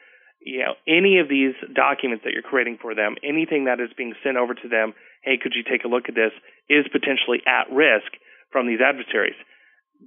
you 0.41 0.61
know 0.61 0.75
any 0.87 1.19
of 1.19 1.29
these 1.29 1.55
documents 1.75 2.25
that 2.25 2.33
you're 2.33 2.47
creating 2.47 2.79
for 2.81 2.95
them, 2.95 3.17
anything 3.23 3.67
that 3.67 3.81
is 3.81 3.91
being 3.97 4.15
sent 4.23 4.37
over 4.37 4.55
to 4.55 4.69
them, 4.69 4.95
hey, 5.23 5.39
could 5.41 5.53
you 5.55 5.63
take 5.63 5.85
a 5.85 5.89
look 5.89 6.09
at 6.09 6.15
this, 6.15 6.33
is 6.69 6.87
potentially 6.91 7.43
at 7.47 7.71
risk 7.75 8.15
from 8.55 8.69
these 8.69 8.79
adversaries. 8.79 9.37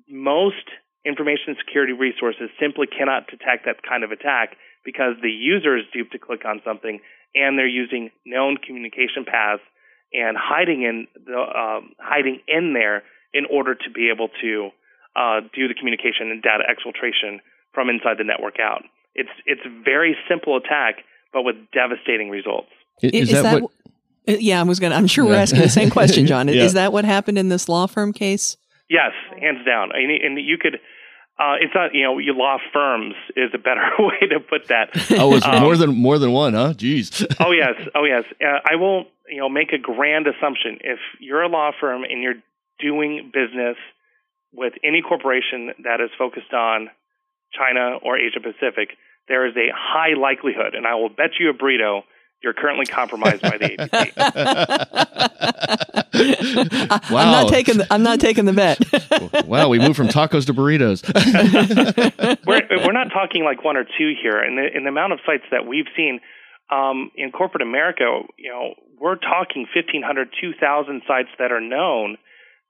Most 0.08 0.64
information 1.04 1.56
security 1.60 1.94
resources 1.94 2.50
simply 2.60 2.88
cannot 2.88 3.28
detect 3.28 3.68
that 3.68 3.84
kind 3.84 4.04
of 4.04 4.12
attack 4.12 4.56
because 4.84 5.20
the 5.22 5.32
user 5.32 5.76
is 5.76 5.84
duped 5.92 6.12
to 6.12 6.20
click 6.20 6.44
on 6.48 6.62
something 6.64 7.00
and 7.36 7.60
they're 7.60 7.68
using 7.68 8.10
known 8.26 8.56
communication 8.56 9.28
paths 9.28 9.64
and 10.14 10.38
hiding 10.40 10.84
in 10.84 11.08
the 11.26 11.38
um, 11.38 11.94
hiding 12.00 12.40
in 12.48 12.74
there 12.74 13.04
in 13.34 13.46
order 13.52 13.76
to 13.76 13.90
be 13.92 14.10
able 14.14 14.30
to 14.42 14.70
uh, 15.16 15.42
do 15.54 15.68
the 15.68 15.74
communication 15.74 16.32
and 16.32 16.42
data 16.42 16.64
exfiltration 16.70 17.40
from 17.74 17.90
inside 17.90 18.18
the 18.18 18.24
network 18.24 18.60
out. 18.60 18.84
It's 19.16 19.30
it's 19.46 19.62
a 19.66 19.84
very 19.84 20.16
simple 20.30 20.58
attack, 20.58 21.04
but 21.34 21.44
with 21.44 21.56
devastating 21.74 22.30
results. 22.30 22.70
Is, 23.02 23.12
is, 23.12 23.30
is 23.30 23.34
that, 23.36 23.44
that 23.44 23.62
what, 23.64 23.72
uh, 24.28 24.38
Yeah, 24.40 24.60
I 24.60 24.64
was 24.64 24.80
going. 24.80 24.94
I'm 24.94 25.08
sure 25.08 25.26
we're 25.26 25.36
asking 25.36 25.62
the 25.62 25.70
same 25.70 25.90
question, 25.90 26.26
John. 26.32 26.48
yeah. 26.48 26.64
Is 26.64 26.74
that 26.74 26.94
what 26.94 27.06
happened 27.06 27.38
in 27.38 27.50
this 27.50 27.68
law 27.70 27.88
firm 27.88 28.14
case? 28.14 28.58
Yes, 28.90 29.12
hands 29.40 29.66
down. 29.66 29.92
And, 29.94 30.12
and 30.12 30.40
you 30.40 30.58
could 30.58 30.80
uh, 31.40 31.56
it's 31.62 31.74
not, 31.76 31.94
you 31.94 32.04
know, 32.04 32.18
you 32.18 32.34
law 32.34 32.58
firms 32.74 33.14
is 33.36 33.52
a 33.54 33.60
better 33.60 33.86
way 34.00 34.28
to 34.30 34.40
put 34.40 34.68
that. 34.70 34.90
Oh, 35.20 35.36
it's 35.36 35.46
um, 35.46 35.62
more 35.62 35.76
than 35.78 35.96
more 35.96 36.20
than 36.20 36.32
one, 36.32 36.54
huh? 36.54 36.74
Jeez. 36.74 37.26
oh 37.40 37.52
yes, 37.52 37.76
oh 37.96 38.06
yes. 38.06 38.24
Uh, 38.42 38.60
I 38.66 38.76
won't, 38.76 39.08
you 39.28 39.38
know, 39.38 39.50
make 39.50 39.72
a 39.72 39.78
grand 39.78 40.28
assumption. 40.28 40.80
If 40.82 41.00
you're 41.20 41.42
a 41.42 41.48
law 41.48 41.72
firm 41.80 42.04
and 42.04 42.22
you're 42.22 42.42
doing 42.80 43.32
business 43.34 43.78
with 44.54 44.74
any 44.84 45.02
corporation 45.02 45.72
that 45.84 46.02
is 46.02 46.10
focused 46.18 46.54
on 46.54 46.90
China 47.54 47.98
or 48.02 48.18
Asia 48.18 48.40
Pacific, 48.40 48.98
there 49.28 49.48
is 49.48 49.56
a 49.56 49.70
high 49.74 50.20
likelihood, 50.20 50.76
and 50.76 50.86
I 50.86 50.96
will 50.96 51.10
bet 51.10 51.32
you 51.40 51.50
a 51.50 51.54
burrito 51.54 52.02
you're 52.44 52.54
currently 52.54 52.86
compromised 52.86 53.42
by 53.42 53.58
the 53.58 53.80
APT. 53.80 54.16
wow. 57.12 57.18
I'm 57.18 57.32
not 57.32 57.50
taking 57.50 57.78
the, 57.78 57.88
I'm 57.90 58.04
not 58.04 58.20
taking 58.20 58.46
the 58.46 58.54
bet. 58.54 59.46
wow, 59.48 59.70
we 59.70 59.80
moved 59.80 59.98
from 59.98 60.08
tacos 60.08 60.46
to 60.46 60.54
burritos. 60.54 61.04
we're, 62.46 62.86
we're 62.86 62.92
not 62.92 63.10
talking 63.12 63.44
like 63.44 63.64
one 63.64 63.78
or 63.78 63.84
two 63.84 64.14
here. 64.22 64.44
In 64.44 64.56
the, 64.56 64.68
in 64.76 64.84
the 64.84 64.90
amount 64.90 65.14
of 65.14 65.20
sites 65.26 65.44
that 65.52 65.66
we've 65.66 65.88
seen 65.96 66.20
um, 66.72 67.12
in 67.16 67.32
corporate 67.32 67.62
America, 67.64 68.22
you 68.38 68.52
know, 68.52 68.76
we're 69.00 69.16
talking 69.16 69.68
1,500, 69.74 70.30
2,000 70.40 71.02
sites 71.08 71.30
that 71.40 71.52
are 71.52 71.62
known. 71.62 72.18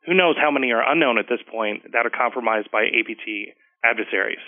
Who 0.06 0.14
knows 0.14 0.36
how 0.40 0.52
many 0.52 0.72
are 0.72 0.84
unknown 0.90 1.18
at 1.18 1.26
this 1.30 1.40
point 1.52 1.92
that 1.92 2.06
are 2.06 2.10
compromised 2.10 2.72
by 2.72 2.86
APT 2.86 3.52
adversaries? 3.84 4.40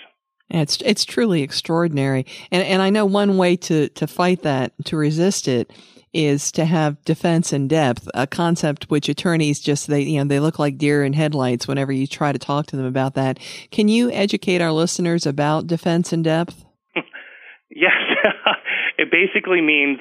It's 0.50 0.78
it's 0.84 1.04
truly 1.04 1.42
extraordinary, 1.42 2.26
and 2.50 2.62
and 2.62 2.82
I 2.82 2.90
know 2.90 3.06
one 3.06 3.36
way 3.36 3.56
to 3.56 3.88
to 3.90 4.06
fight 4.06 4.42
that 4.42 4.72
to 4.86 4.96
resist 4.96 5.46
it 5.46 5.72
is 6.12 6.50
to 6.50 6.64
have 6.64 7.02
defense 7.04 7.52
in 7.52 7.68
depth, 7.68 8.08
a 8.14 8.26
concept 8.26 8.90
which 8.90 9.08
attorneys 9.08 9.60
just 9.60 9.86
they 9.86 10.00
you 10.02 10.18
know 10.18 10.24
they 10.24 10.40
look 10.40 10.58
like 10.58 10.76
deer 10.76 11.04
in 11.04 11.12
headlights 11.12 11.68
whenever 11.68 11.92
you 11.92 12.06
try 12.06 12.32
to 12.32 12.38
talk 12.38 12.66
to 12.66 12.76
them 12.76 12.86
about 12.86 13.14
that. 13.14 13.38
Can 13.70 13.88
you 13.88 14.10
educate 14.10 14.60
our 14.60 14.72
listeners 14.72 15.24
about 15.24 15.68
defense 15.68 16.12
in 16.12 16.22
depth? 16.22 16.64
yes, 17.70 17.92
it 18.98 19.08
basically 19.10 19.60
means 19.60 20.00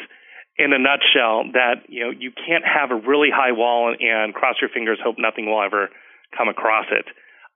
in 0.58 0.74
a 0.74 0.80
nutshell 0.80 1.52
that 1.54 1.84
you 1.88 2.04
know 2.04 2.10
you 2.10 2.32
can't 2.32 2.66
have 2.66 2.90
a 2.90 2.96
really 2.96 3.30
high 3.34 3.52
wall 3.52 3.96
and 4.00 4.34
cross 4.34 4.56
your 4.62 4.70
fingers 4.70 5.00
hope 5.04 5.16
nothing 5.20 5.46
will 5.46 5.62
ever 5.62 5.90
come 6.36 6.50
across 6.50 6.86
it. 6.92 7.06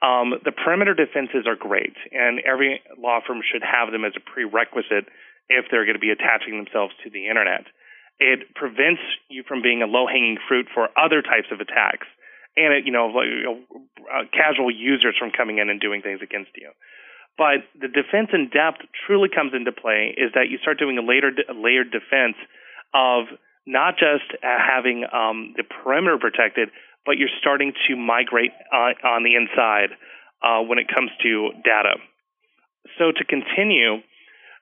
Um, 0.04 0.36
the 0.44 0.52
perimeter 0.52 0.94
defenses 0.94 1.48
are 1.48 1.56
great, 1.56 1.96
and 2.12 2.44
every 2.44 2.82
law 3.00 3.22
firm 3.26 3.40
should 3.40 3.64
have 3.64 3.92
them 3.96 4.04
as 4.04 4.12
a 4.18 4.20
prerequisite 4.20 5.08
if 5.48 5.66
they're 5.72 5.86
going 5.88 5.96
to 5.96 6.04
be 6.04 6.12
attaching 6.12 6.60
themselves 6.60 6.94
to 7.04 7.10
the 7.10 7.32
internet. 7.32 7.64
It 8.20 8.54
prevents 8.54 9.02
you 9.30 9.44
from 9.48 9.64
being 9.64 9.82
a 9.82 9.88
low 9.88 10.06
hanging 10.06 10.38
fruit 10.48 10.68
for 10.74 10.90
other 11.00 11.22
types 11.24 11.48
of 11.52 11.62
attacks. 11.62 12.08
and 12.56 12.74
it, 12.74 12.86
you 12.86 12.92
know, 12.92 13.10
uh, 13.10 14.24
casual 14.32 14.70
users 14.70 15.16
from 15.18 15.32
coming 15.32 15.58
in 15.58 15.70
and 15.70 15.80
doing 15.80 16.02
things 16.02 16.20
against 16.22 16.52
you. 16.56 16.70
But 17.38 17.66
the 17.80 17.88
defense 17.88 18.30
in 18.32 18.50
depth 18.54 18.86
truly 19.08 19.30
comes 19.34 19.54
into 19.56 19.72
play 19.72 20.14
is 20.16 20.32
that 20.36 20.50
you 20.50 20.60
start 20.62 20.78
doing 20.78 20.98
a 20.98 21.02
later 21.02 21.32
layered 21.50 21.90
defense 21.90 22.38
of 22.94 23.26
not 23.66 23.96
just 23.98 24.38
having 24.42 25.06
um, 25.12 25.56
the 25.58 25.64
perimeter 25.64 26.18
protected, 26.20 26.70
but 27.06 27.18
you're 27.18 27.34
starting 27.40 27.74
to 27.88 27.96
migrate 27.96 28.52
uh, 28.72 28.94
on 29.08 29.24
the 29.24 29.36
inside 29.36 29.96
uh, 30.42 30.62
when 30.62 30.78
it 30.78 30.88
comes 30.94 31.12
to 31.24 31.52
data. 31.64 31.96
So 32.98 33.12
to 33.12 33.24
continue 33.26 34.04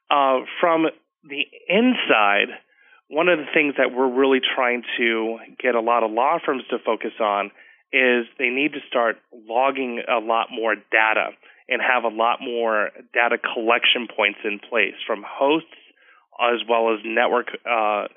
uh, 0.10 0.46
from 0.60 0.88
the 1.24 1.46
inside, 1.68 2.50
one 3.10 3.28
of 3.28 3.40
the 3.40 3.46
things 3.54 3.76
that 3.78 3.94
we're 3.94 4.10
really 4.10 4.40
trying 4.56 4.84
to 4.98 5.38
get 5.62 5.76
a 5.76 5.82
lot 5.82 6.04
of 6.04 6.12
law 6.12 6.38
firms 6.44 6.64
to 6.70 6.78
focus 6.84 7.14
on 7.20 7.52
is 7.92 8.26
they 8.40 8.50
need 8.50 8.72
to 8.74 8.80
start 8.88 9.18
logging 9.50 10.02
a 10.08 10.20
lot 10.20 10.48
more 10.50 10.76
data 10.76 11.36
and 11.68 11.82
have 11.82 12.04
a 12.04 12.14
lot 12.14 12.40
more 12.42 12.90
data 13.14 13.38
collection 13.38 14.08
points 14.16 14.40
in 14.46 14.60
place 14.60 14.96
from 15.06 15.24
hosts 15.28 15.76
as 16.40 16.60
well 16.68 16.94
as 16.94 17.00
network 17.04 17.48
uh, 17.66 18.08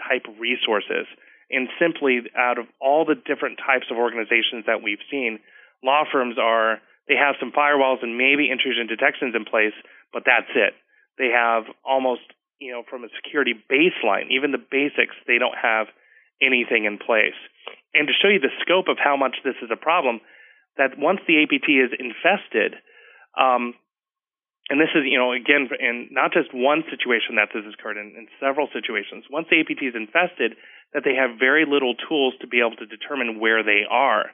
type 0.00 0.24
resources. 0.38 1.06
And 1.50 1.68
simply, 1.78 2.22
out 2.38 2.58
of 2.58 2.66
all 2.80 3.04
the 3.04 3.18
different 3.18 3.58
types 3.58 3.90
of 3.90 3.98
organizations 3.98 4.66
that 4.66 4.82
we've 4.82 5.02
seen, 5.10 5.40
law 5.82 6.04
firms 6.10 6.38
are 6.38 6.78
they 7.08 7.18
have 7.18 7.34
some 7.40 7.50
firewalls 7.50 8.02
and 8.02 8.16
maybe 8.16 8.50
intrusion 8.50 8.86
detections 8.86 9.34
in 9.34 9.44
place, 9.44 9.74
but 10.12 10.22
that's 10.24 10.50
it. 10.54 10.74
They 11.18 11.34
have 11.34 11.64
almost, 11.84 12.22
you 12.62 12.70
know, 12.70 12.82
from 12.88 13.02
a 13.02 13.10
security 13.18 13.54
baseline, 13.66 14.30
even 14.30 14.52
the 14.52 14.62
basics, 14.62 15.18
they 15.26 15.38
don't 15.38 15.58
have 15.58 15.88
anything 16.40 16.86
in 16.86 16.98
place. 16.98 17.36
And 17.94 18.06
to 18.06 18.14
show 18.14 18.30
you 18.30 18.38
the 18.38 18.54
scope 18.62 18.86
of 18.86 18.96
how 19.02 19.16
much 19.16 19.42
this 19.42 19.58
is 19.60 19.70
a 19.72 19.76
problem, 19.76 20.20
that 20.78 20.96
once 20.96 21.20
the 21.26 21.42
APT 21.42 21.66
is 21.66 21.90
infested, 21.98 22.78
um, 23.34 23.74
and 24.70 24.78
this 24.78 24.94
is, 24.94 25.02
you 25.02 25.18
know, 25.18 25.34
again, 25.34 25.66
in 25.82 26.08
not 26.14 26.30
just 26.32 26.54
one 26.54 26.86
situation 26.86 27.34
that 27.42 27.50
this 27.50 27.66
has 27.66 27.74
occurred 27.74 27.98
in, 27.98 28.14
in 28.14 28.30
several 28.38 28.70
situations. 28.70 29.26
Once 29.26 29.50
the 29.50 29.58
APT 29.58 29.82
is 29.82 29.98
infested, 29.98 30.54
that 30.94 31.02
they 31.02 31.18
have 31.18 31.42
very 31.42 31.66
little 31.66 31.98
tools 31.98 32.38
to 32.40 32.46
be 32.46 32.62
able 32.62 32.78
to 32.78 32.86
determine 32.86 33.42
where 33.42 33.66
they 33.66 33.82
are. 33.90 34.30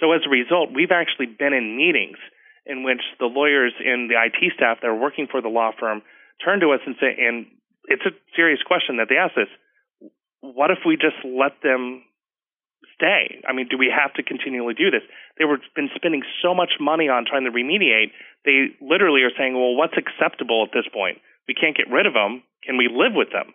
So 0.00 0.12
as 0.16 0.24
a 0.24 0.32
result, 0.32 0.72
we've 0.72 0.90
actually 0.90 1.28
been 1.28 1.52
in 1.52 1.76
meetings 1.76 2.16
in 2.64 2.82
which 2.82 3.04
the 3.20 3.28
lawyers 3.28 3.76
and 3.76 4.08
the 4.08 4.16
IT 4.16 4.56
staff 4.56 4.80
that 4.80 4.88
are 4.88 4.96
working 4.96 5.28
for 5.30 5.44
the 5.44 5.52
law 5.52 5.70
firm 5.78 6.00
turn 6.40 6.60
to 6.60 6.72
us 6.72 6.80
and 6.88 6.96
say, 6.96 7.12
and 7.20 7.46
it's 7.84 8.08
a 8.08 8.16
serious 8.34 8.64
question 8.64 8.96
that 8.96 9.12
they 9.12 9.20
ask 9.20 9.36
us, 9.36 9.52
what 10.40 10.72
if 10.72 10.78
we 10.88 10.96
just 10.96 11.20
let 11.24 11.60
them 11.62 12.04
stay? 12.94 13.42
I 13.46 13.52
mean, 13.52 13.68
do 13.68 13.76
we 13.78 13.92
have 13.92 14.14
to 14.14 14.22
continually 14.22 14.74
do 14.74 14.90
this? 14.90 15.02
They 15.38 15.44
were 15.44 15.58
been 15.74 15.90
spending 15.94 16.22
so 16.42 16.54
much 16.54 16.78
money 16.80 17.08
on 17.08 17.24
trying 17.26 17.44
to 17.44 17.50
remediate. 17.50 18.10
They 18.44 18.74
literally 18.80 19.22
are 19.22 19.34
saying, 19.36 19.54
well, 19.54 19.74
what's 19.74 19.94
acceptable 19.98 20.64
at 20.66 20.72
this 20.72 20.86
point? 20.92 21.18
We 21.48 21.54
can't 21.54 21.76
get 21.76 21.90
rid 21.90 22.06
of 22.06 22.14
them. 22.14 22.42
Can 22.64 22.76
we 22.76 22.88
live 22.88 23.12
with 23.14 23.28
them? 23.32 23.54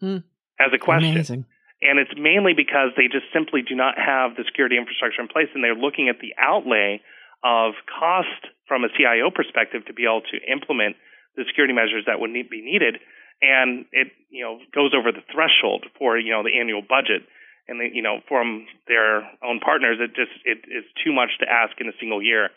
Hmm. 0.00 0.22
As 0.60 0.70
a 0.74 0.78
question. 0.78 1.12
Amazing. 1.12 1.44
And 1.80 1.98
it's 1.98 2.10
mainly 2.18 2.54
because 2.54 2.90
they 2.96 3.06
just 3.06 3.30
simply 3.32 3.62
do 3.62 3.74
not 3.74 3.94
have 3.98 4.34
the 4.34 4.42
security 4.42 4.76
infrastructure 4.76 5.22
in 5.22 5.28
place 5.28 5.46
and 5.54 5.62
they're 5.62 5.78
looking 5.78 6.08
at 6.08 6.18
the 6.18 6.34
outlay 6.34 7.00
of 7.44 7.78
cost 7.86 8.50
from 8.66 8.82
a 8.82 8.90
CIO 8.90 9.30
perspective 9.30 9.86
to 9.86 9.94
be 9.94 10.02
able 10.02 10.26
to 10.34 10.42
implement 10.50 10.96
the 11.38 11.46
security 11.46 11.72
measures 11.72 12.02
that 12.10 12.18
would 12.18 12.30
need, 12.30 12.50
be 12.50 12.62
needed. 12.62 12.98
And 13.40 13.86
it, 13.94 14.10
you 14.28 14.42
know, 14.42 14.58
goes 14.74 14.90
over 14.90 15.14
the 15.14 15.22
threshold 15.30 15.86
for, 15.98 16.18
you 16.18 16.34
know, 16.34 16.42
the 16.42 16.58
annual 16.58 16.82
budget 16.82 17.22
and 17.68 17.80
they, 17.80 17.90
you 17.92 18.02
know 18.02 18.20
from 18.28 18.66
their 18.86 19.18
own 19.44 19.60
partners 19.60 19.98
it 20.00 20.14
just 20.14 20.32
it 20.44 20.58
is 20.68 20.84
too 21.04 21.12
much 21.12 21.30
to 21.40 21.46
ask 21.48 21.80
in 21.80 21.88
a 21.88 21.92
single 22.00 22.22
year 22.22 22.48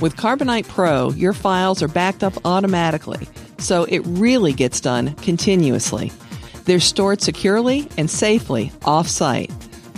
With 0.01 0.15
Carbonite 0.15 0.69
Pro, 0.69 1.11
your 1.11 1.33
files 1.33 1.83
are 1.83 1.89
backed 1.89 2.23
up 2.23 2.35
automatically, 2.45 3.27
so 3.59 3.83
it 3.87 4.07
really 4.07 4.53
gets 4.53 4.81
done 4.81 5.17
continuously. 5.17 6.13
They're 6.67 6.79
stored 6.79 7.21
securely 7.21 7.89
and 7.99 8.09
safely 8.09 8.71
off 8.85 9.09
site. 9.09 9.51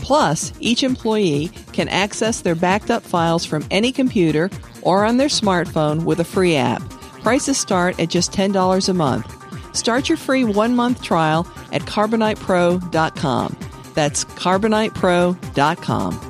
Plus, 0.05 0.53
each 0.61 0.83
employee 0.83 1.49
can 1.73 1.88
access 1.88 2.43
their 2.43 2.55
backed 2.55 2.90
up 2.90 3.03
files 3.03 3.47
from 3.47 3.64
any 3.71 3.90
computer 3.90 4.51
or 4.83 5.03
on 5.03 5.17
their 5.17 5.29
smartphone 5.29 6.05
with 6.05 6.21
a 6.21 6.25
free 6.25 6.57
app. 6.57 6.83
Prices 7.23 7.59
start 7.59 7.99
at 7.99 8.11
just 8.11 8.31
$10 8.31 8.88
a 8.88 8.93
month. 8.93 9.75
Start 9.75 10.11
your 10.11 10.19
free 10.19 10.45
one 10.45 10.77
month 10.77 11.03
trial 11.03 11.49
at 11.73 11.81
carbonitepro.com. 11.83 13.57
That's 13.95 14.27
carbonitepro.com. 14.27 16.21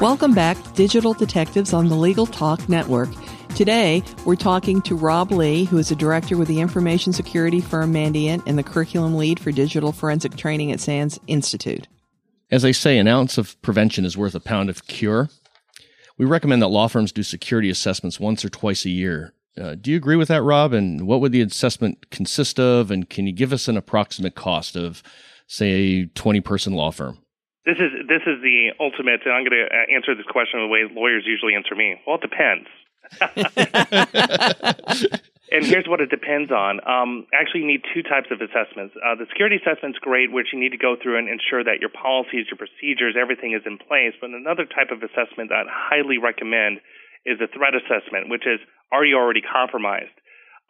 Welcome 0.00 0.32
back, 0.32 0.56
Digital 0.74 1.12
Detectives 1.12 1.74
on 1.74 1.90
the 1.90 1.96
Legal 1.96 2.24
Talk 2.24 2.66
Network. 2.70 3.10
Today, 3.60 4.02
we're 4.24 4.36
talking 4.36 4.80
to 4.80 4.94
Rob 4.94 5.30
Lee, 5.32 5.64
who 5.64 5.76
is 5.76 5.90
a 5.90 5.94
director 5.94 6.38
with 6.38 6.48
the 6.48 6.60
information 6.60 7.12
security 7.12 7.60
firm 7.60 7.92
Mandiant 7.92 8.42
and 8.46 8.56
the 8.56 8.62
curriculum 8.62 9.18
lead 9.18 9.38
for 9.38 9.52
digital 9.52 9.92
forensic 9.92 10.34
training 10.34 10.72
at 10.72 10.80
SANS 10.80 11.20
Institute. 11.26 11.86
As 12.50 12.62
they 12.62 12.72
say, 12.72 12.96
an 12.96 13.06
ounce 13.06 13.36
of 13.36 13.60
prevention 13.60 14.06
is 14.06 14.16
worth 14.16 14.34
a 14.34 14.40
pound 14.40 14.70
of 14.70 14.86
cure. 14.86 15.28
We 16.16 16.24
recommend 16.24 16.62
that 16.62 16.68
law 16.68 16.88
firms 16.88 17.12
do 17.12 17.22
security 17.22 17.68
assessments 17.68 18.18
once 18.18 18.46
or 18.46 18.48
twice 18.48 18.86
a 18.86 18.88
year. 18.88 19.34
Uh, 19.60 19.74
do 19.74 19.90
you 19.90 19.98
agree 19.98 20.16
with 20.16 20.28
that, 20.28 20.42
Rob? 20.42 20.72
And 20.72 21.06
what 21.06 21.20
would 21.20 21.32
the 21.32 21.42
assessment 21.42 22.08
consist 22.10 22.58
of? 22.58 22.90
And 22.90 23.10
can 23.10 23.26
you 23.26 23.32
give 23.34 23.52
us 23.52 23.68
an 23.68 23.76
approximate 23.76 24.34
cost 24.34 24.74
of, 24.74 25.02
say, 25.46 25.70
a 25.70 26.06
20 26.06 26.40
person 26.40 26.72
law 26.72 26.92
firm? 26.92 27.18
This 27.66 27.76
is 27.76 27.92
this 28.08 28.22
is 28.26 28.40
the 28.40 28.70
ultimate, 28.80 29.20
and 29.26 29.34
I'm 29.34 29.44
going 29.44 29.52
to 29.52 29.66
uh, 29.68 29.94
answer 29.94 30.14
this 30.14 30.24
question 30.30 30.60
the 30.60 30.66
way 30.66 30.88
lawyers 30.90 31.24
usually 31.26 31.54
answer 31.54 31.74
me. 31.74 32.00
Well, 32.06 32.16
it 32.16 32.22
depends. 32.22 32.66
and 35.50 35.66
here's 35.66 35.86
what 35.86 36.00
it 36.00 36.10
depends 36.10 36.50
on. 36.50 36.80
Um, 36.86 37.26
actually, 37.34 37.62
you 37.62 37.66
need 37.66 37.82
two 37.92 38.02
types 38.02 38.30
of 38.30 38.40
assessments. 38.40 38.94
Uh, 38.96 39.16
the 39.18 39.26
security 39.28 39.58
assessment's 39.58 39.98
great, 39.98 40.32
which 40.32 40.52
you 40.52 40.60
need 40.60 40.70
to 40.70 40.78
go 40.78 40.94
through 40.94 41.18
and 41.18 41.28
ensure 41.28 41.64
that 41.64 41.80
your 41.80 41.90
policies, 41.90 42.46
your 42.46 42.58
procedures, 42.58 43.16
everything 43.18 43.52
is 43.52 43.62
in 43.66 43.78
place. 43.78 44.14
But 44.20 44.30
another 44.30 44.64
type 44.64 44.94
of 44.94 45.02
assessment 45.02 45.50
that 45.50 45.66
I 45.66 45.68
highly 45.68 46.18
recommend 46.18 46.78
is 47.26 47.40
a 47.42 47.48
threat 47.50 47.74
assessment, 47.74 48.30
which 48.30 48.46
is 48.46 48.60
are 48.92 49.04
you 49.04 49.16
already 49.16 49.42
compromised? 49.42 50.14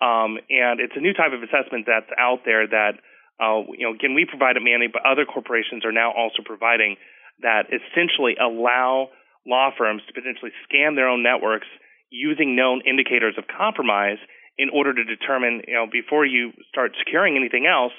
Um, 0.00 0.40
and 0.48 0.80
it's 0.80 0.96
a 0.96 1.00
new 1.00 1.12
type 1.12 1.36
of 1.36 1.44
assessment 1.44 1.84
that's 1.84 2.08
out 2.16 2.48
there 2.48 2.66
that, 2.66 2.96
uh, 3.36 3.68
you 3.76 3.84
know, 3.84 3.92
again, 3.92 4.16
we 4.16 4.24
provide 4.24 4.56
it 4.56 4.64
mainly, 4.64 4.88
but 4.88 5.04
other 5.04 5.28
corporations 5.28 5.84
are 5.84 5.92
now 5.92 6.12
also 6.12 6.40
providing 6.44 6.96
that 7.42 7.68
essentially 7.68 8.36
allow 8.40 9.08
law 9.46 9.70
firms 9.76 10.02
to 10.08 10.12
potentially 10.12 10.52
scan 10.64 10.96
their 10.96 11.08
own 11.08 11.22
networks 11.22 11.68
using 12.10 12.56
known 12.56 12.82
indicators 12.84 13.34
of 13.38 13.44
compromise 13.46 14.18
in 14.58 14.68
order 14.68 14.92
to 14.92 15.04
determine, 15.04 15.62
you 15.66 15.74
know, 15.74 15.86
before 15.90 16.26
you 16.26 16.52
start 16.68 16.92
securing 16.98 17.36
anything 17.36 17.66
else, 17.66 17.92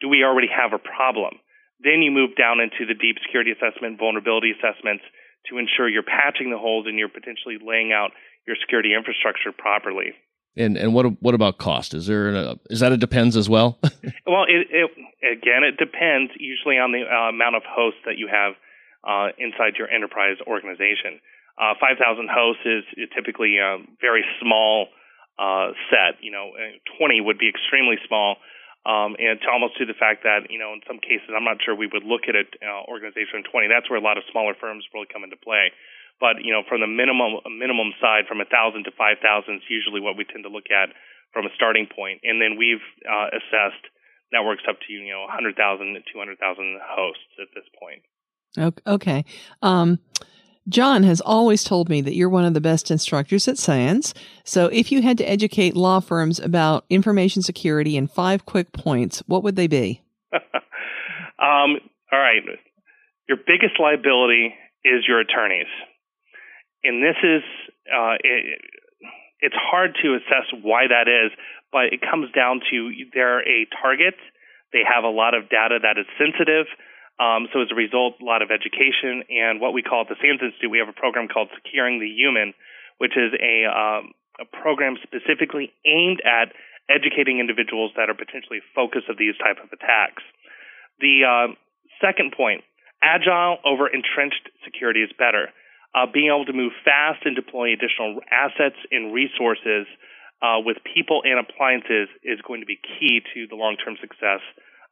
do 0.00 0.08
we 0.08 0.24
already 0.24 0.48
have 0.48 0.72
a 0.72 0.78
problem? 0.78 1.36
Then 1.80 2.00
you 2.00 2.10
move 2.10 2.36
down 2.38 2.60
into 2.60 2.86
the 2.86 2.94
deep 2.94 3.16
security 3.20 3.52
assessment, 3.52 3.98
vulnerability 3.98 4.54
assessments 4.54 5.04
to 5.50 5.58
ensure 5.58 5.88
you're 5.88 6.06
patching 6.06 6.50
the 6.50 6.58
holes 6.58 6.86
and 6.88 6.98
you're 6.98 7.12
potentially 7.12 7.58
laying 7.60 7.92
out 7.92 8.10
your 8.46 8.56
security 8.56 8.94
infrastructure 8.94 9.52
properly. 9.52 10.14
And 10.56 10.78
and 10.78 10.94
what 10.94 11.04
what 11.20 11.34
about 11.34 11.58
cost? 11.58 11.92
Is 11.92 12.06
there 12.06 12.34
a, 12.34 12.56
is 12.70 12.80
that 12.80 12.92
it 12.92 13.00
depends 13.00 13.36
as 13.36 13.46
well? 13.46 13.78
well, 14.26 14.48
it, 14.48 14.64
it, 14.72 14.90
again 15.20 15.68
it 15.68 15.76
depends 15.76 16.32
usually 16.40 16.78
on 16.80 16.92
the 16.92 17.04
uh, 17.04 17.28
amount 17.28 17.56
of 17.56 17.62
hosts 17.68 18.00
that 18.06 18.16
you 18.16 18.26
have 18.32 18.54
uh, 19.04 19.36
inside 19.36 19.76
your 19.76 19.90
enterprise 19.90 20.40
organization. 20.46 21.20
Uh, 21.56 21.72
5,000 21.80 22.28
hosts 22.28 22.62
is, 22.64 22.84
typically 23.16 23.56
a 23.56 23.80
very 24.00 24.24
small 24.40 24.88
uh, 25.40 25.72
set. 25.88 26.20
You 26.20 26.30
know, 26.30 26.52
20 27.00 27.20
would 27.20 27.38
be 27.38 27.48
extremely 27.48 27.96
small. 28.06 28.36
Um, 28.86 29.18
and 29.18 29.42
to 29.42 29.50
almost 29.50 29.74
to 29.82 29.84
the 29.84 29.98
fact 29.98 30.22
that, 30.22 30.46
you 30.46 30.62
know, 30.62 30.70
in 30.70 30.78
some 30.86 31.02
cases, 31.02 31.26
I'm 31.34 31.42
not 31.42 31.58
sure 31.58 31.74
we 31.74 31.90
would 31.90 32.06
look 32.06 32.30
at 32.30 32.38
an 32.38 32.46
uh, 32.62 32.86
organization 32.86 33.42
20. 33.42 33.66
That's 33.66 33.90
where 33.90 33.98
a 33.98 34.04
lot 34.04 34.14
of 34.14 34.22
smaller 34.30 34.54
firms 34.54 34.86
really 34.94 35.10
come 35.10 35.26
into 35.26 35.34
play. 35.34 35.74
But, 36.22 36.38
you 36.46 36.54
know, 36.54 36.62
from 36.62 36.80
the 36.80 36.86
minimum 36.86 37.42
minimum 37.50 37.98
side, 37.98 38.30
from 38.30 38.38
1,000 38.38 38.86
to 38.86 38.92
5,000 38.94 39.18
is 39.58 39.66
usually 39.68 39.98
what 39.98 40.14
we 40.14 40.22
tend 40.22 40.46
to 40.46 40.52
look 40.54 40.70
at 40.70 40.94
from 41.34 41.50
a 41.50 41.52
starting 41.58 41.90
point. 41.90 42.22
And 42.22 42.38
then 42.38 42.54
we've 42.54 42.84
uh, 43.02 43.34
assessed 43.34 43.84
networks 44.30 44.62
up 44.70 44.78
to, 44.86 44.92
you 44.92 45.10
know, 45.10 45.26
100,000 45.26 45.58
to 45.58 46.00
200,000 46.06 46.38
hosts 46.78 47.32
at 47.42 47.50
this 47.58 47.66
point. 47.74 48.06
Okay. 48.86 49.24
Um, 49.62 49.98
John 50.68 51.04
has 51.04 51.20
always 51.20 51.62
told 51.62 51.88
me 51.88 52.00
that 52.00 52.14
you're 52.14 52.28
one 52.28 52.44
of 52.44 52.54
the 52.54 52.60
best 52.60 52.90
instructors 52.90 53.46
at 53.46 53.58
SANS. 53.58 54.14
So 54.44 54.66
if 54.66 54.90
you 54.90 55.02
had 55.02 55.18
to 55.18 55.24
educate 55.24 55.76
law 55.76 56.00
firms 56.00 56.40
about 56.40 56.84
information 56.90 57.42
security 57.42 57.96
in 57.96 58.08
five 58.08 58.46
quick 58.46 58.72
points, 58.72 59.22
what 59.26 59.44
would 59.44 59.56
they 59.56 59.68
be? 59.68 60.02
um, 60.32 61.78
all 62.10 62.18
right. 62.18 62.42
Your 63.28 63.38
biggest 63.38 63.78
liability 63.78 64.54
is 64.84 65.04
your 65.06 65.20
attorneys. 65.20 65.66
And 66.82 67.02
this 67.02 67.16
is, 67.22 67.42
uh, 67.92 68.14
it, 68.22 68.60
it's 69.40 69.54
hard 69.54 69.96
to 70.02 70.14
assess 70.14 70.46
why 70.62 70.86
that 70.88 71.08
is, 71.08 71.30
but 71.72 71.92
it 71.92 72.00
comes 72.00 72.30
down 72.32 72.60
to 72.70 72.90
they're 73.14 73.40
a 73.40 73.66
target. 73.82 74.14
They 74.72 74.82
have 74.86 75.04
a 75.04 75.10
lot 75.10 75.34
of 75.34 75.48
data 75.48 75.78
that 75.82 75.98
is 75.98 76.06
sensitive. 76.18 76.66
Um, 77.18 77.48
so 77.52 77.64
as 77.64 77.68
a 77.72 77.74
result, 77.74 78.20
a 78.20 78.24
lot 78.24 78.42
of 78.42 78.50
education 78.52 79.24
and 79.32 79.60
what 79.60 79.72
we 79.72 79.82
call 79.82 80.04
at 80.04 80.08
the 80.08 80.20
SANS 80.20 80.40
Institute, 80.44 80.70
we 80.70 80.78
have 80.78 80.88
a 80.88 80.96
program 80.96 81.28
called 81.28 81.48
Securing 81.56 81.98
the 81.98 82.08
Human, 82.08 82.52
which 82.98 83.16
is 83.16 83.32
a, 83.40 83.64
um, 83.64 84.12
a 84.36 84.44
program 84.44 85.00
specifically 85.00 85.72
aimed 85.88 86.20
at 86.20 86.52
educating 86.92 87.40
individuals 87.40 87.92
that 87.96 88.12
are 88.12 88.14
potentially 88.14 88.60
focus 88.74 89.02
of 89.08 89.16
these 89.16 89.34
type 89.40 89.56
of 89.64 89.72
attacks. 89.72 90.22
The 91.00 91.24
uh, 91.24 91.48
second 92.04 92.36
point, 92.36 92.62
agile 93.02 93.58
over 93.64 93.88
entrenched 93.88 94.52
security 94.64 95.00
is 95.00 95.10
better. 95.16 95.48
Uh, 95.96 96.04
being 96.04 96.28
able 96.28 96.44
to 96.44 96.52
move 96.52 96.72
fast 96.84 97.24
and 97.24 97.34
deploy 97.34 97.72
additional 97.72 98.20
assets 98.28 98.76
and 98.92 99.12
resources 99.14 99.88
uh, 100.44 100.60
with 100.60 100.76
people 100.84 101.22
and 101.24 101.40
appliances 101.40 102.12
is 102.22 102.38
going 102.44 102.60
to 102.60 102.68
be 102.68 102.76
key 102.76 103.24
to 103.32 103.46
the 103.48 103.56
long-term 103.56 103.96
success 104.00 104.44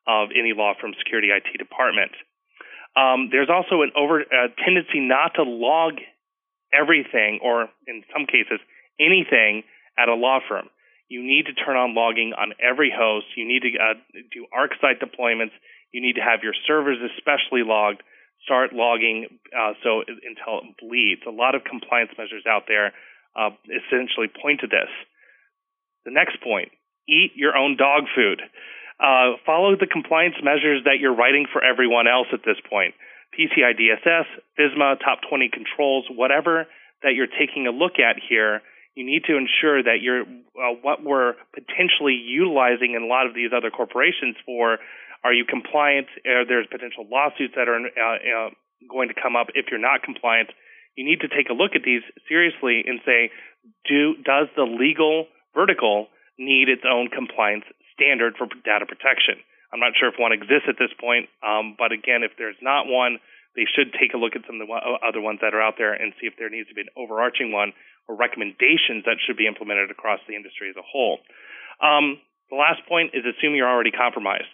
of 0.06 0.28
any 0.30 0.52
law 0.52 0.74
firm 0.80 0.92
security 0.98 1.28
IT 1.30 1.58
department. 1.58 2.12
Um, 2.96 3.28
there's 3.30 3.50
also 3.50 3.82
an 3.82 3.90
over 3.96 4.20
uh, 4.20 4.48
tendency 4.62 5.00
not 5.00 5.34
to 5.34 5.42
log 5.42 5.98
everything, 6.72 7.40
or 7.42 7.68
in 7.86 8.04
some 8.12 8.26
cases, 8.26 8.60
anything 9.00 9.64
at 9.98 10.08
a 10.08 10.14
law 10.14 10.38
firm. 10.46 10.68
You 11.08 11.22
need 11.22 11.46
to 11.46 11.54
turn 11.54 11.76
on 11.76 11.94
logging 11.94 12.32
on 12.32 12.54
every 12.58 12.92
host. 12.94 13.26
You 13.36 13.46
need 13.46 13.62
to 13.62 13.70
uh, 13.78 13.94
do 14.32 14.46
ArcSight 14.54 15.02
deployments. 15.02 15.52
You 15.92 16.00
need 16.00 16.14
to 16.14 16.22
have 16.22 16.42
your 16.42 16.54
servers 16.66 16.98
especially 17.16 17.62
logged. 17.62 18.02
Start 18.44 18.72
logging 18.72 19.26
uh, 19.56 19.72
so 19.82 20.02
until 20.02 20.60
it 20.60 20.76
bleeds. 20.80 21.22
A 21.26 21.30
lot 21.30 21.54
of 21.54 21.62
compliance 21.64 22.10
measures 22.18 22.44
out 22.48 22.64
there 22.68 22.92
uh, 23.36 23.50
essentially 23.68 24.28
point 24.28 24.60
to 24.60 24.66
this. 24.66 24.90
The 26.04 26.10
next 26.10 26.42
point: 26.42 26.70
eat 27.08 27.32
your 27.36 27.56
own 27.56 27.76
dog 27.76 28.04
food. 28.14 28.40
Uh, 29.00 29.36
follow 29.44 29.74
the 29.74 29.86
compliance 29.90 30.36
measures 30.42 30.82
that 30.84 30.98
you're 31.00 31.14
writing 31.14 31.46
for 31.52 31.62
everyone 31.62 32.06
else 32.06 32.28
at 32.32 32.40
this 32.46 32.56
point. 32.70 32.94
PCI 33.34 33.74
DSS, 33.74 34.26
FISMA, 34.58 34.98
top 35.00 35.18
20 35.28 35.50
controls, 35.50 36.06
whatever 36.08 36.66
that 37.02 37.14
you're 37.14 37.26
taking 37.26 37.66
a 37.66 37.70
look 37.70 37.98
at 37.98 38.16
here, 38.22 38.62
you 38.94 39.04
need 39.04 39.24
to 39.26 39.36
ensure 39.36 39.82
that 39.82 39.98
you're 40.00 40.22
uh, 40.22 40.74
what 40.82 41.02
we're 41.02 41.34
potentially 41.52 42.14
utilizing 42.14 42.94
in 42.94 43.02
a 43.02 43.06
lot 43.06 43.26
of 43.26 43.34
these 43.34 43.50
other 43.50 43.70
corporations 43.70 44.36
for. 44.46 44.78
Are 45.24 45.32
you 45.32 45.44
compliant? 45.44 46.06
Are 46.26 46.46
there's 46.46 46.66
potential 46.70 47.06
lawsuits 47.10 47.54
that 47.56 47.66
are 47.66 47.80
uh, 47.82 48.46
uh, 48.46 48.50
going 48.88 49.08
to 49.08 49.14
come 49.14 49.34
up 49.34 49.48
if 49.54 49.66
you're 49.70 49.82
not 49.82 50.02
compliant. 50.02 50.50
You 50.96 51.04
need 51.04 51.20
to 51.20 51.28
take 51.28 51.50
a 51.50 51.54
look 51.54 51.74
at 51.74 51.82
these 51.82 52.02
seriously 52.28 52.84
and 52.86 53.00
say, 53.04 53.30
do 53.88 54.14
does 54.22 54.46
the 54.54 54.62
legal 54.62 55.26
vertical 55.54 56.06
need 56.38 56.68
its 56.68 56.82
own 56.86 57.08
compliance 57.08 57.64
standard 57.94 58.34
for 58.36 58.46
data 58.66 58.86
protection. 58.86 59.40
I'm 59.72 59.82
not 59.82 59.98
sure 59.98 60.06
if 60.10 60.18
one 60.18 60.30
exists 60.30 60.70
at 60.70 60.78
this 60.78 60.94
point, 60.94 61.26
um, 61.42 61.74
but 61.74 61.90
again, 61.90 62.22
if 62.22 62.38
there's 62.38 62.58
not 62.62 62.86
one, 62.86 63.18
they 63.58 63.66
should 63.66 63.94
take 63.94 64.14
a 64.14 64.20
look 64.20 64.34
at 64.34 64.46
some 64.46 64.58
of 64.60 64.66
the 64.66 64.70
other 65.02 65.22
ones 65.22 65.38
that 65.42 65.54
are 65.54 65.62
out 65.62 65.74
there 65.78 65.94
and 65.94 66.14
see 66.18 66.26
if 66.26 66.34
there 66.38 66.50
needs 66.50 66.68
to 66.70 66.74
be 66.74 66.82
an 66.82 66.94
overarching 66.98 67.50
one 67.50 67.74
or 68.06 68.14
recommendations 68.14 69.06
that 69.06 69.18
should 69.22 69.38
be 69.38 69.46
implemented 69.46 69.90
across 69.90 70.20
the 70.26 70.34
industry 70.34 70.70
as 70.70 70.76
a 70.78 70.86
whole. 70.86 71.18
Um, 71.82 72.18
the 72.50 72.58
last 72.58 72.86
point 72.86 73.14
is 73.14 73.26
assume 73.26 73.54
you're 73.54 73.70
already 73.70 73.90
compromised. 73.90 74.52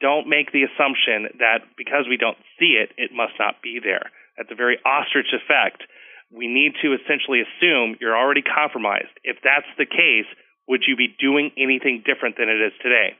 Don't 0.00 0.28
make 0.28 0.52
the 0.52 0.66
assumption 0.66 1.38
that 1.38 1.62
because 1.76 2.04
we 2.08 2.16
don't 2.16 2.38
see 2.58 2.78
it, 2.78 2.92
it 2.96 3.10
must 3.12 3.34
not 3.38 3.62
be 3.62 3.80
there. 3.82 4.10
That's 4.36 4.50
a 4.52 4.58
very 4.58 4.78
ostrich 4.84 5.32
effect. 5.32 5.82
We 6.30 6.46
need 6.46 6.74
to 6.82 6.92
essentially 6.92 7.40
assume 7.40 7.96
you're 8.00 8.16
already 8.16 8.42
compromised. 8.42 9.14
If 9.24 9.38
that's 9.42 9.68
the 9.78 9.86
case, 9.86 10.28
would 10.68 10.82
you 10.86 10.96
be 10.96 11.14
doing 11.18 11.50
anything 11.56 12.02
different 12.04 12.36
than 12.36 12.48
it 12.48 12.60
is 12.60 12.72
today? 12.82 13.16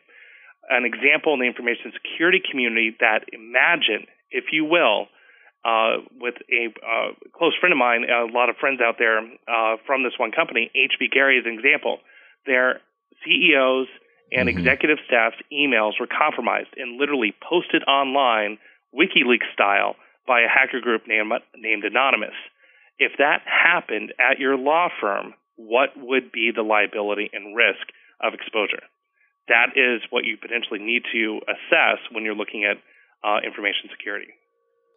An 0.68 0.84
example 0.84 1.34
in 1.34 1.40
the 1.40 1.46
information 1.46 1.92
security 1.94 2.42
community 2.42 2.96
that 2.98 3.30
imagine, 3.32 4.06
if 4.30 4.50
you 4.50 4.64
will, 4.64 5.06
uh, 5.64 5.98
with 6.20 6.34
a 6.50 6.70
uh, 6.78 7.10
close 7.34 7.54
friend 7.58 7.72
of 7.72 7.78
mine, 7.78 8.06
a 8.06 8.30
lot 8.30 8.50
of 8.50 8.56
friends 8.56 8.80
out 8.80 8.96
there 8.98 9.18
uh, 9.18 9.76
from 9.86 10.02
this 10.02 10.12
one 10.18 10.30
company, 10.30 10.70
HB 10.74 11.10
Gary 11.10 11.38
is 11.38 11.46
an 11.46 11.54
example. 11.54 11.98
Their 12.46 12.80
CEOs 13.24 13.88
and 14.32 14.48
mm-hmm. 14.48 14.58
executive 14.58 14.98
staff's 15.06 15.38
emails 15.52 15.98
were 15.98 16.06
compromised 16.06 16.70
and 16.76 16.98
literally 16.98 17.34
posted 17.42 17.82
online, 17.84 18.58
WikiLeaks 18.94 19.50
style, 19.52 19.96
by 20.26 20.40
a 20.40 20.48
hacker 20.48 20.80
group 20.80 21.02
named, 21.06 21.32
named 21.56 21.84
Anonymous. 21.84 22.34
If 22.98 23.12
that 23.18 23.42
happened 23.46 24.12
at 24.18 24.38
your 24.38 24.56
law 24.56 24.88
firm, 25.00 25.34
what 25.56 25.90
would 25.96 26.32
be 26.32 26.52
the 26.54 26.62
liability 26.62 27.30
and 27.32 27.56
risk 27.56 27.88
of 28.22 28.34
exposure. 28.34 28.84
That 29.48 29.76
is 29.76 30.02
what 30.10 30.24
you 30.24 30.36
potentially 30.36 30.80
need 30.80 31.02
to 31.12 31.40
assess 31.48 31.98
when 32.12 32.24
you're 32.24 32.34
looking 32.34 32.64
at 32.64 32.76
uh, 33.26 33.38
information 33.44 33.88
security. 33.90 34.32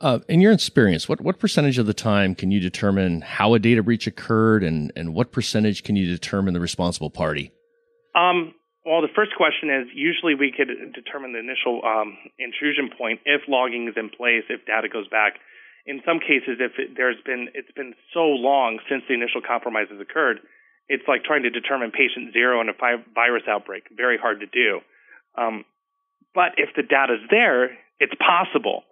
Uh, 0.01 0.19
in 0.29 0.39
your 0.39 0.53
experience, 0.53 1.09
what, 1.09 1.19
what 1.19 1.39
percentage 1.39 1.77
of 1.77 1.85
the 1.85 1.93
time 1.93 2.33
can 2.33 2.51
you 2.51 2.59
determine 2.59 3.21
how 3.21 3.53
a 3.53 3.59
data 3.59 3.83
breach 3.83 4.07
occurred, 4.07 4.63
and, 4.63 4.93
and 4.95 5.13
what 5.13 5.31
percentage 5.31 5.83
can 5.83 5.95
you 5.95 6.07
determine 6.07 6.53
the 6.53 6.59
responsible 6.59 7.09
party? 7.09 7.51
Um, 8.15 8.55
well, 8.85 9.01
the 9.01 9.11
first 9.13 9.31
question 9.35 9.69
is 9.69 9.87
usually 9.93 10.35
we 10.35 10.53
could 10.55 10.69
determine 10.95 11.33
the 11.33 11.39
initial 11.39 11.81
um, 11.83 12.17
intrusion 12.39 12.89
point 12.97 13.19
if 13.25 13.41
logging 13.47 13.89
is 13.89 13.95
in 13.97 14.09
place, 14.09 14.43
if 14.49 14.65
data 14.65 14.87
goes 14.87 15.07
back 15.09 15.33
in 15.89 16.05
some 16.05 16.21
cases, 16.21 16.61
if 16.61 16.77
it, 16.77 16.93
there's 16.93 17.17
been 17.25 17.49
it's 17.57 17.73
been 17.73 17.97
so 18.13 18.21
long 18.21 18.77
since 18.85 19.01
the 19.09 19.17
initial 19.17 19.41
compromise 19.41 19.89
has 19.89 19.99
occurred, 19.99 20.37
it's 20.87 21.01
like 21.09 21.25
trying 21.25 21.41
to 21.43 21.49
determine 21.49 21.89
patient 21.89 22.31
zero 22.31 22.61
in 22.61 22.69
a 22.69 22.77
virus 22.77 23.43
outbreak. 23.49 23.89
Very 23.97 24.17
hard 24.21 24.39
to 24.41 24.45
do. 24.45 24.85
Um, 25.33 25.65
but 26.37 26.53
if 26.61 26.69
the 26.77 26.85
data's 26.85 27.25
there, 27.33 27.73
it's 27.99 28.13
possible. 28.21 28.85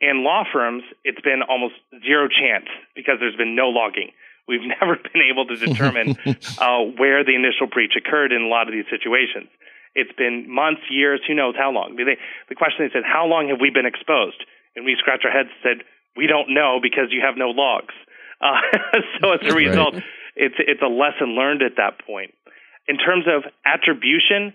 In 0.00 0.22
law 0.22 0.44
firms, 0.46 0.84
it's 1.02 1.20
been 1.22 1.42
almost 1.42 1.74
zero 2.06 2.30
chance 2.30 2.70
because 2.94 3.18
there's 3.18 3.36
been 3.36 3.56
no 3.58 3.74
logging. 3.74 4.14
We've 4.46 4.62
never 4.78 4.94
been 4.94 5.26
able 5.26 5.50
to 5.50 5.56
determine 5.58 6.14
uh, 6.62 6.86
where 6.94 7.26
the 7.26 7.34
initial 7.34 7.66
breach 7.66 7.98
occurred 7.98 8.30
in 8.30 8.42
a 8.42 8.48
lot 8.48 8.70
of 8.70 8.72
these 8.72 8.86
situations. 8.86 9.50
It's 9.98 10.14
been 10.14 10.46
months, 10.46 10.82
years, 10.90 11.20
who 11.26 11.34
knows 11.34 11.54
how 11.58 11.70
long. 11.70 11.98
They, 11.98 12.18
the 12.48 12.54
question 12.54 12.86
they 12.86 12.92
said, 12.94 13.02
how 13.02 13.26
long 13.26 13.48
have 13.50 13.58
we 13.60 13.70
been 13.70 13.86
exposed? 13.86 14.42
And 14.74 14.84
we 14.84 14.94
scratch 14.98 15.22
our 15.24 15.30
heads 15.30 15.50
and 15.54 15.62
said, 15.62 15.86
we 16.16 16.26
don't 16.26 16.52
know 16.54 16.78
because 16.82 17.10
you 17.10 17.22
have 17.24 17.36
no 17.36 17.50
logs. 17.50 17.94
Uh, 18.40 18.60
so 19.20 19.32
as 19.32 19.40
a 19.42 19.54
result, 19.54 19.94
right. 19.94 20.02
it's 20.36 20.56
it's 20.58 20.82
a 20.82 20.90
lesson 20.90 21.34
learned 21.34 21.62
at 21.62 21.76
that 21.76 22.04
point. 22.04 22.34
In 22.86 22.98
terms 22.98 23.24
of 23.26 23.44
attribution, 23.64 24.52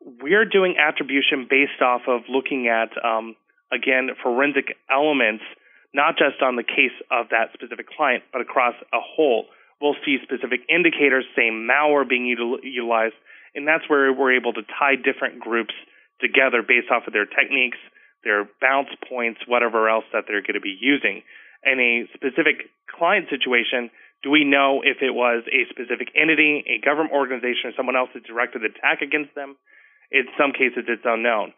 we're 0.00 0.44
doing 0.44 0.76
attribution 0.78 1.46
based 1.48 1.80
off 1.80 2.02
of 2.08 2.22
looking 2.28 2.68
at 2.68 2.90
um, 3.04 3.36
again 3.72 4.10
forensic 4.22 4.76
elements, 4.90 5.44
not 5.94 6.16
just 6.16 6.42
on 6.42 6.56
the 6.56 6.64
case 6.64 6.94
of 7.10 7.28
that 7.30 7.52
specific 7.54 7.86
client, 7.88 8.24
but 8.32 8.40
across 8.40 8.74
a 8.92 9.00
whole. 9.00 9.46
We'll 9.80 9.96
see 10.04 10.18
specific 10.22 10.60
indicators, 10.68 11.24
same 11.34 11.66
malware 11.66 12.06
being 12.06 12.28
util- 12.28 12.60
utilized, 12.62 13.14
and 13.54 13.66
that's 13.66 13.88
where 13.88 14.12
we're 14.12 14.36
able 14.36 14.52
to 14.52 14.62
tie 14.62 14.96
different 14.96 15.40
groups 15.40 15.72
together 16.20 16.60
based 16.60 16.92
off 16.92 17.06
of 17.06 17.14
their 17.14 17.24
techniques 17.24 17.78
their 18.24 18.48
bounce 18.60 18.90
points, 19.08 19.40
whatever 19.46 19.88
else 19.88 20.04
that 20.12 20.24
they're 20.28 20.42
going 20.42 20.58
to 20.58 20.64
be 20.64 20.76
using. 20.78 21.22
And 21.64 21.80
a 21.80 22.08
specific 22.14 22.72
client 22.88 23.28
situation, 23.28 23.90
do 24.22 24.30
we 24.30 24.44
know 24.44 24.82
if 24.84 25.00
it 25.00 25.12
was 25.12 25.44
a 25.48 25.68
specific 25.72 26.12
entity, 26.16 26.64
a 26.68 26.84
government 26.84 27.12
organization, 27.12 27.72
or 27.72 27.72
someone 27.76 27.96
else 27.96 28.10
that 28.14 28.24
directed 28.24 28.62
the 28.62 28.72
attack 28.72 29.00
against 29.00 29.34
them? 29.34 29.56
In 30.10 30.28
some 30.36 30.52
cases, 30.52 30.84
it's 30.88 31.04
unknown. 31.04 31.52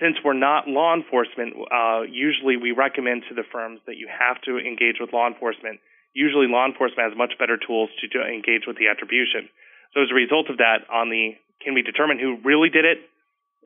Since 0.00 0.20
we're 0.24 0.36
not 0.36 0.68
law 0.68 0.92
enforcement, 0.92 1.56
uh, 1.72 2.04
usually 2.04 2.56
we 2.56 2.72
recommend 2.72 3.24
to 3.28 3.34
the 3.34 3.48
firms 3.48 3.80
that 3.88 3.96
you 3.96 4.08
have 4.12 4.40
to 4.44 4.60
engage 4.60 5.00
with 5.00 5.12
law 5.12 5.26
enforcement. 5.26 5.80
Usually, 6.12 6.48
law 6.48 6.64
enforcement 6.68 7.08
has 7.08 7.16
much 7.16 7.36
better 7.40 7.56
tools 7.56 7.88
to, 8.00 8.08
to 8.12 8.20
engage 8.24 8.68
with 8.68 8.76
the 8.76 8.88
attribution. 8.88 9.48
So, 9.92 10.04
as 10.04 10.12
a 10.12 10.16
result 10.16 10.48
of 10.48 10.58
that, 10.60 10.84
on 10.92 11.08
the 11.08 11.36
can 11.64 11.72
we 11.72 11.80
determine 11.80 12.20
who 12.20 12.36
really 12.44 12.68
did 12.68 12.84
it? 12.84 13.08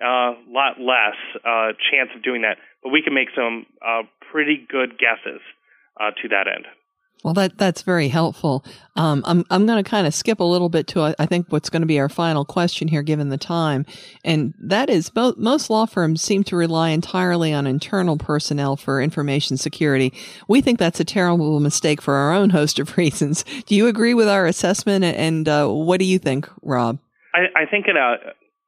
A 0.01 0.05
uh, 0.05 0.35
lot 0.49 0.81
less 0.81 1.17
uh, 1.45 1.73
chance 1.91 2.11
of 2.17 2.23
doing 2.23 2.43
that, 2.43 2.57
but 2.83 2.91
we 2.91 3.03
can 3.03 3.13
make 3.13 3.29
some 3.37 3.67
uh, 3.85 4.03
pretty 4.33 4.67
good 4.69 4.99
guesses 4.99 5.41
uh, 6.01 6.11
to 6.23 6.29
that 6.29 6.47
end. 6.47 6.67
Well, 7.23 7.35
that 7.35 7.59
that's 7.59 7.83
very 7.83 8.09
helpful. 8.09 8.65
Um, 8.97 9.23
I'm 9.27 9.45
I'm 9.51 9.67
going 9.67 9.83
to 9.83 9.89
kind 9.89 10.07
of 10.07 10.15
skip 10.15 10.41
a 10.41 10.45
little 10.45 10.71
bit 10.71 10.87
to 10.89 11.15
I 11.19 11.27
think 11.27 11.47
what's 11.51 11.69
going 11.69 11.83
to 11.83 11.87
be 11.87 12.01
our 12.01 12.09
final 12.09 12.47
question 12.47 12.89
here, 12.89 13.03
given 13.03 13.29
the 13.29 13.37
time, 13.37 13.85
and 14.25 14.55
that 14.59 14.89
is 14.89 15.15
most 15.15 15.37
most 15.37 15.69
law 15.69 15.85
firms 15.85 16.23
seem 16.23 16.45
to 16.45 16.57
rely 16.57 16.91
entirely 16.91 17.53
on 17.53 17.67
internal 17.67 18.17
personnel 18.17 18.77
for 18.77 19.03
information 19.03 19.59
security. 19.59 20.15
We 20.49 20.63
think 20.63 20.79
that's 20.79 21.01
a 21.01 21.05
terrible 21.05 21.61
mistake 21.61 22.01
for 22.01 22.15
our 22.15 22.33
own 22.33 22.51
host 22.51 22.79
of 22.79 22.97
reasons. 22.97 23.45
Do 23.67 23.75
you 23.75 23.87
agree 23.87 24.15
with 24.15 24.29
our 24.29 24.47
assessment? 24.47 25.05
And 25.05 25.47
uh, 25.47 25.69
what 25.69 26.01
do 26.01 26.07
you 26.07 26.19
think, 26.19 26.49
Rob? 26.63 26.99
I, 27.35 27.63
I 27.63 27.67
think 27.67 27.87
in 27.87 27.99
a 27.99 28.17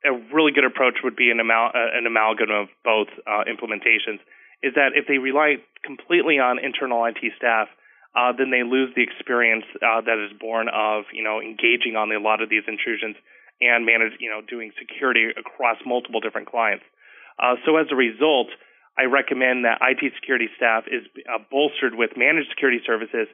a 0.04 0.12
really 0.34 0.52
good 0.52 0.64
approach 0.64 0.98
would 1.04 1.16
be 1.16 1.30
an, 1.30 1.40
amal- 1.40 1.70
uh, 1.74 1.96
an 1.96 2.06
amalgam 2.06 2.50
of 2.50 2.68
both 2.84 3.08
uh, 3.26 3.44
implementations. 3.46 4.18
Is 4.62 4.74
that 4.74 4.94
if 4.94 5.06
they 5.06 5.18
rely 5.18 5.56
completely 5.82 6.38
on 6.38 6.58
internal 6.58 7.04
IT 7.04 7.18
staff, 7.36 7.68
uh, 8.14 8.32
then 8.36 8.50
they 8.50 8.62
lose 8.62 8.92
the 8.94 9.02
experience 9.02 9.64
uh, 9.80 10.02
that 10.02 10.18
is 10.18 10.30
born 10.38 10.68
of 10.68 11.04
you 11.12 11.22
know 11.22 11.40
engaging 11.40 11.96
on 11.96 12.12
a 12.12 12.20
lot 12.20 12.42
of 12.42 12.50
these 12.50 12.62
intrusions 12.68 13.16
and 13.60 13.86
manage 13.86 14.12
you 14.20 14.30
know 14.30 14.42
doing 14.42 14.70
security 14.78 15.30
across 15.34 15.78
multiple 15.86 16.20
different 16.20 16.46
clients. 16.46 16.84
Uh, 17.40 17.56
so 17.64 17.76
as 17.76 17.86
a 17.90 17.96
result, 17.96 18.48
I 18.98 19.08
recommend 19.08 19.64
that 19.64 19.80
IT 19.80 20.12
security 20.20 20.48
staff 20.56 20.84
is 20.86 21.02
uh, 21.26 21.42
bolstered 21.50 21.94
with 21.94 22.10
managed 22.16 22.50
security 22.50 22.78
services, 22.84 23.26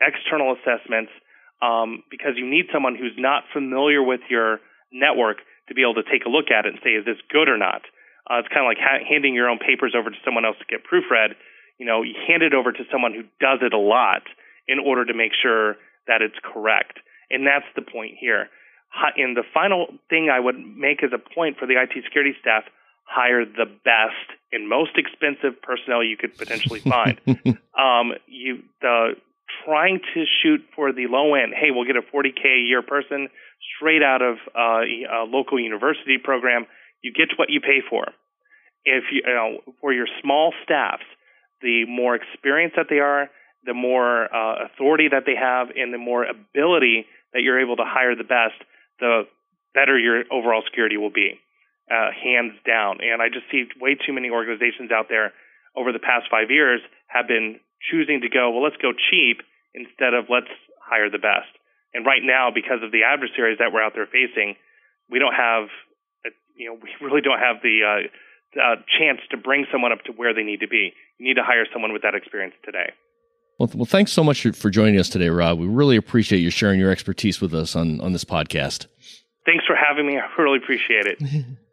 external 0.00 0.56
assessments, 0.56 1.12
um, 1.60 2.02
because 2.10 2.34
you 2.36 2.48
need 2.48 2.66
someone 2.72 2.96
who's 2.96 3.14
not 3.18 3.44
familiar 3.52 4.02
with 4.02 4.20
your 4.30 4.58
network 4.90 5.44
to 5.68 5.74
be 5.74 5.82
able 5.82 5.94
to 5.94 6.06
take 6.06 6.24
a 6.26 6.30
look 6.30 6.50
at 6.50 6.66
it 6.66 6.74
and 6.74 6.78
say, 6.82 6.90
is 6.90 7.04
this 7.04 7.18
good 7.30 7.48
or 7.48 7.58
not? 7.58 7.82
Uh, 8.28 8.42
it's 8.42 8.48
kind 8.48 8.66
of 8.66 8.70
like 8.70 8.78
ha- 8.80 9.04
handing 9.06 9.34
your 9.34 9.48
own 9.48 9.58
papers 9.58 9.94
over 9.96 10.10
to 10.10 10.16
someone 10.24 10.44
else 10.44 10.56
to 10.58 10.66
get 10.66 10.82
proofread. 10.82 11.34
You 11.78 11.86
know, 11.86 12.02
you 12.02 12.14
hand 12.26 12.42
it 12.42 12.54
over 12.54 12.72
to 12.72 12.84
someone 12.90 13.12
who 13.12 13.22
does 13.38 13.60
it 13.62 13.72
a 13.72 13.78
lot 13.78 14.22
in 14.66 14.78
order 14.78 15.04
to 15.04 15.14
make 15.14 15.32
sure 15.34 15.76
that 16.06 16.22
it's 16.22 16.38
correct. 16.42 16.98
And 17.30 17.46
that's 17.46 17.66
the 17.74 17.82
point 17.82 18.14
here. 18.18 18.48
And 19.16 19.36
the 19.36 19.44
final 19.52 19.88
thing 20.08 20.30
I 20.30 20.40
would 20.40 20.56
make 20.56 21.02
as 21.02 21.10
a 21.12 21.18
point 21.18 21.58
for 21.58 21.66
the 21.66 21.74
IT 21.74 21.92
security 22.04 22.34
staff 22.40 22.64
hire 23.04 23.44
the 23.44 23.66
best 23.66 24.26
and 24.52 24.68
most 24.68 24.96
expensive 24.96 25.60
personnel 25.62 26.02
you 26.02 26.16
could 26.16 26.36
potentially 26.36 26.80
find. 26.80 27.20
um, 27.78 28.14
you 28.26 28.62
the 28.80 29.14
trying 29.64 30.00
to 30.14 30.24
shoot 30.42 30.60
for 30.74 30.92
the 30.92 31.06
low 31.08 31.34
end. 31.34 31.52
Hey, 31.54 31.70
we'll 31.70 31.86
get 31.86 31.96
a 31.96 32.02
40k 32.02 32.44
a 32.44 32.66
year 32.66 32.82
person 32.82 33.28
straight 33.76 34.02
out 34.02 34.22
of 34.22 34.36
uh, 34.54 34.82
a 34.82 35.24
local 35.26 35.58
university 35.58 36.18
program. 36.22 36.66
You 37.02 37.12
get 37.12 37.28
what 37.38 37.50
you 37.50 37.60
pay 37.60 37.80
for. 37.88 38.04
If 38.84 39.04
you, 39.10 39.22
you 39.26 39.34
know, 39.34 39.72
for 39.80 39.92
your 39.92 40.06
small 40.22 40.52
staffs, 40.64 41.04
the 41.62 41.84
more 41.86 42.14
experience 42.14 42.74
that 42.76 42.86
they 42.88 42.98
are, 42.98 43.28
the 43.64 43.74
more 43.74 44.32
uh, 44.32 44.66
authority 44.66 45.08
that 45.10 45.24
they 45.26 45.34
have, 45.34 45.68
and 45.74 45.92
the 45.92 45.98
more 45.98 46.24
ability 46.24 47.06
that 47.32 47.42
you're 47.42 47.60
able 47.60 47.76
to 47.76 47.84
hire 47.84 48.14
the 48.14 48.24
best, 48.24 48.54
the 49.00 49.22
better 49.74 49.98
your 49.98 50.24
overall 50.30 50.62
security 50.64 50.96
will 50.96 51.10
be, 51.10 51.40
uh, 51.90 52.10
hands 52.12 52.52
down. 52.66 52.98
And 53.02 53.20
I 53.20 53.28
just 53.28 53.50
see 53.50 53.64
way 53.80 53.96
too 53.96 54.12
many 54.12 54.30
organizations 54.30 54.90
out 54.92 55.06
there 55.08 55.32
over 55.76 55.92
the 55.92 55.98
past 55.98 56.26
five 56.30 56.50
years 56.50 56.80
have 57.08 57.28
been 57.28 57.60
choosing 57.80 58.20
to 58.22 58.28
go, 58.28 58.50
well, 58.50 58.62
let's 58.62 58.80
go 58.80 58.92
cheap 58.92 59.42
instead 59.74 60.14
of 60.14 60.26
let's 60.28 60.50
hire 60.80 61.10
the 61.10 61.18
best. 61.18 61.50
And 61.94 62.04
right 62.04 62.22
now, 62.22 62.50
because 62.52 62.82
of 62.82 62.92
the 62.92 63.04
adversaries 63.04 63.58
that 63.58 63.72
we're 63.72 63.82
out 63.82 63.92
there 63.94 64.06
facing, 64.06 64.56
we 65.10 65.18
don't 65.18 65.34
have, 65.34 65.68
you 66.56 66.68
know, 66.68 66.78
we 66.80 66.90
really 67.04 67.20
don't 67.20 67.38
have 67.38 67.62
the 67.62 67.80
uh, 67.84 68.60
uh, 68.60 68.76
chance 68.98 69.20
to 69.30 69.36
bring 69.36 69.66
someone 69.70 69.92
up 69.92 70.02
to 70.04 70.12
where 70.12 70.34
they 70.34 70.42
need 70.42 70.60
to 70.60 70.68
be. 70.68 70.92
You 71.18 71.28
need 71.28 71.34
to 71.34 71.44
hire 71.44 71.66
someone 71.72 71.92
with 71.92 72.02
that 72.02 72.14
experience 72.14 72.54
today. 72.64 72.92
Well, 73.58 73.70
well, 73.74 73.86
thanks 73.86 74.12
so 74.12 74.22
much 74.22 74.46
for 74.52 74.68
joining 74.68 74.98
us 74.98 75.08
today, 75.08 75.30
Rob. 75.30 75.58
We 75.58 75.66
really 75.66 75.96
appreciate 75.96 76.40
you 76.40 76.50
sharing 76.50 76.78
your 76.78 76.90
expertise 76.90 77.40
with 77.40 77.54
us 77.54 77.74
on, 77.74 78.00
on 78.02 78.12
this 78.12 78.24
podcast. 78.24 78.86
Thanks 79.46 79.64
for 79.64 79.76
having 79.76 80.06
me. 80.06 80.18
I 80.18 80.42
really 80.42 80.58
appreciate 80.58 81.06
it. 81.06 81.22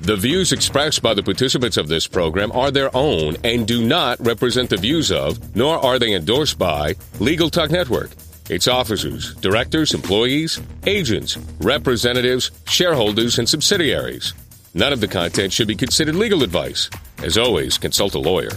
The 0.02 0.18
views 0.18 0.52
expressed 0.52 1.02
by 1.02 1.16
the 1.16 1.24
participants 1.24 1.78
of 1.78 1.88
this 1.88 2.06
program 2.06 2.52
are 2.52 2.70
their 2.70 2.96
own 2.96 3.38
and 3.44 3.68
do 3.68 3.84
not 3.84 4.24
represent 4.24 4.70
the 4.70 4.78
views 4.78 5.12
of, 5.12 5.56
nor 5.56 5.84
are 5.84 5.98
they 5.98 6.14
endorsed 6.14 6.60
by, 6.60 6.94
Legal 7.20 7.50
Talk 7.50 7.72
Network 7.72 8.12
its 8.50 8.68
officers, 8.68 9.34
directors, 9.36 9.94
employees, 9.94 10.62
agents, 10.86 11.38
representatives, 11.60 12.52
shareholders, 12.68 13.40
and 13.40 13.48
subsidiaries. 13.48 14.34
None 14.74 14.94
of 14.94 15.00
the 15.00 15.08
content 15.08 15.54
should 15.54 15.68
be 15.68 15.76
considered 15.76 16.16
legal 16.16 16.44
advice. 16.44 16.90
As 17.24 17.38
always, 17.38 17.78
consult 17.78 18.14
a 18.16 18.20
lawyer. 18.20 18.52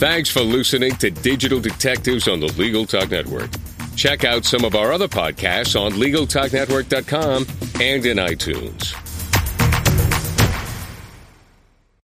Thanks 0.00 0.30
for 0.30 0.40
listening 0.40 0.92
to 0.96 1.10
Digital 1.10 1.60
Detectives 1.60 2.26
on 2.26 2.40
the 2.40 2.46
Legal 2.56 2.86
Talk 2.86 3.10
Network. 3.10 3.50
Check 3.96 4.24
out 4.24 4.46
some 4.46 4.64
of 4.64 4.74
our 4.74 4.92
other 4.92 5.08
podcasts 5.08 5.78
on 5.78 5.92
LegalTalkNetwork.com 5.92 7.46
and 7.82 8.06
in 8.06 8.16
iTunes. 8.16 9.09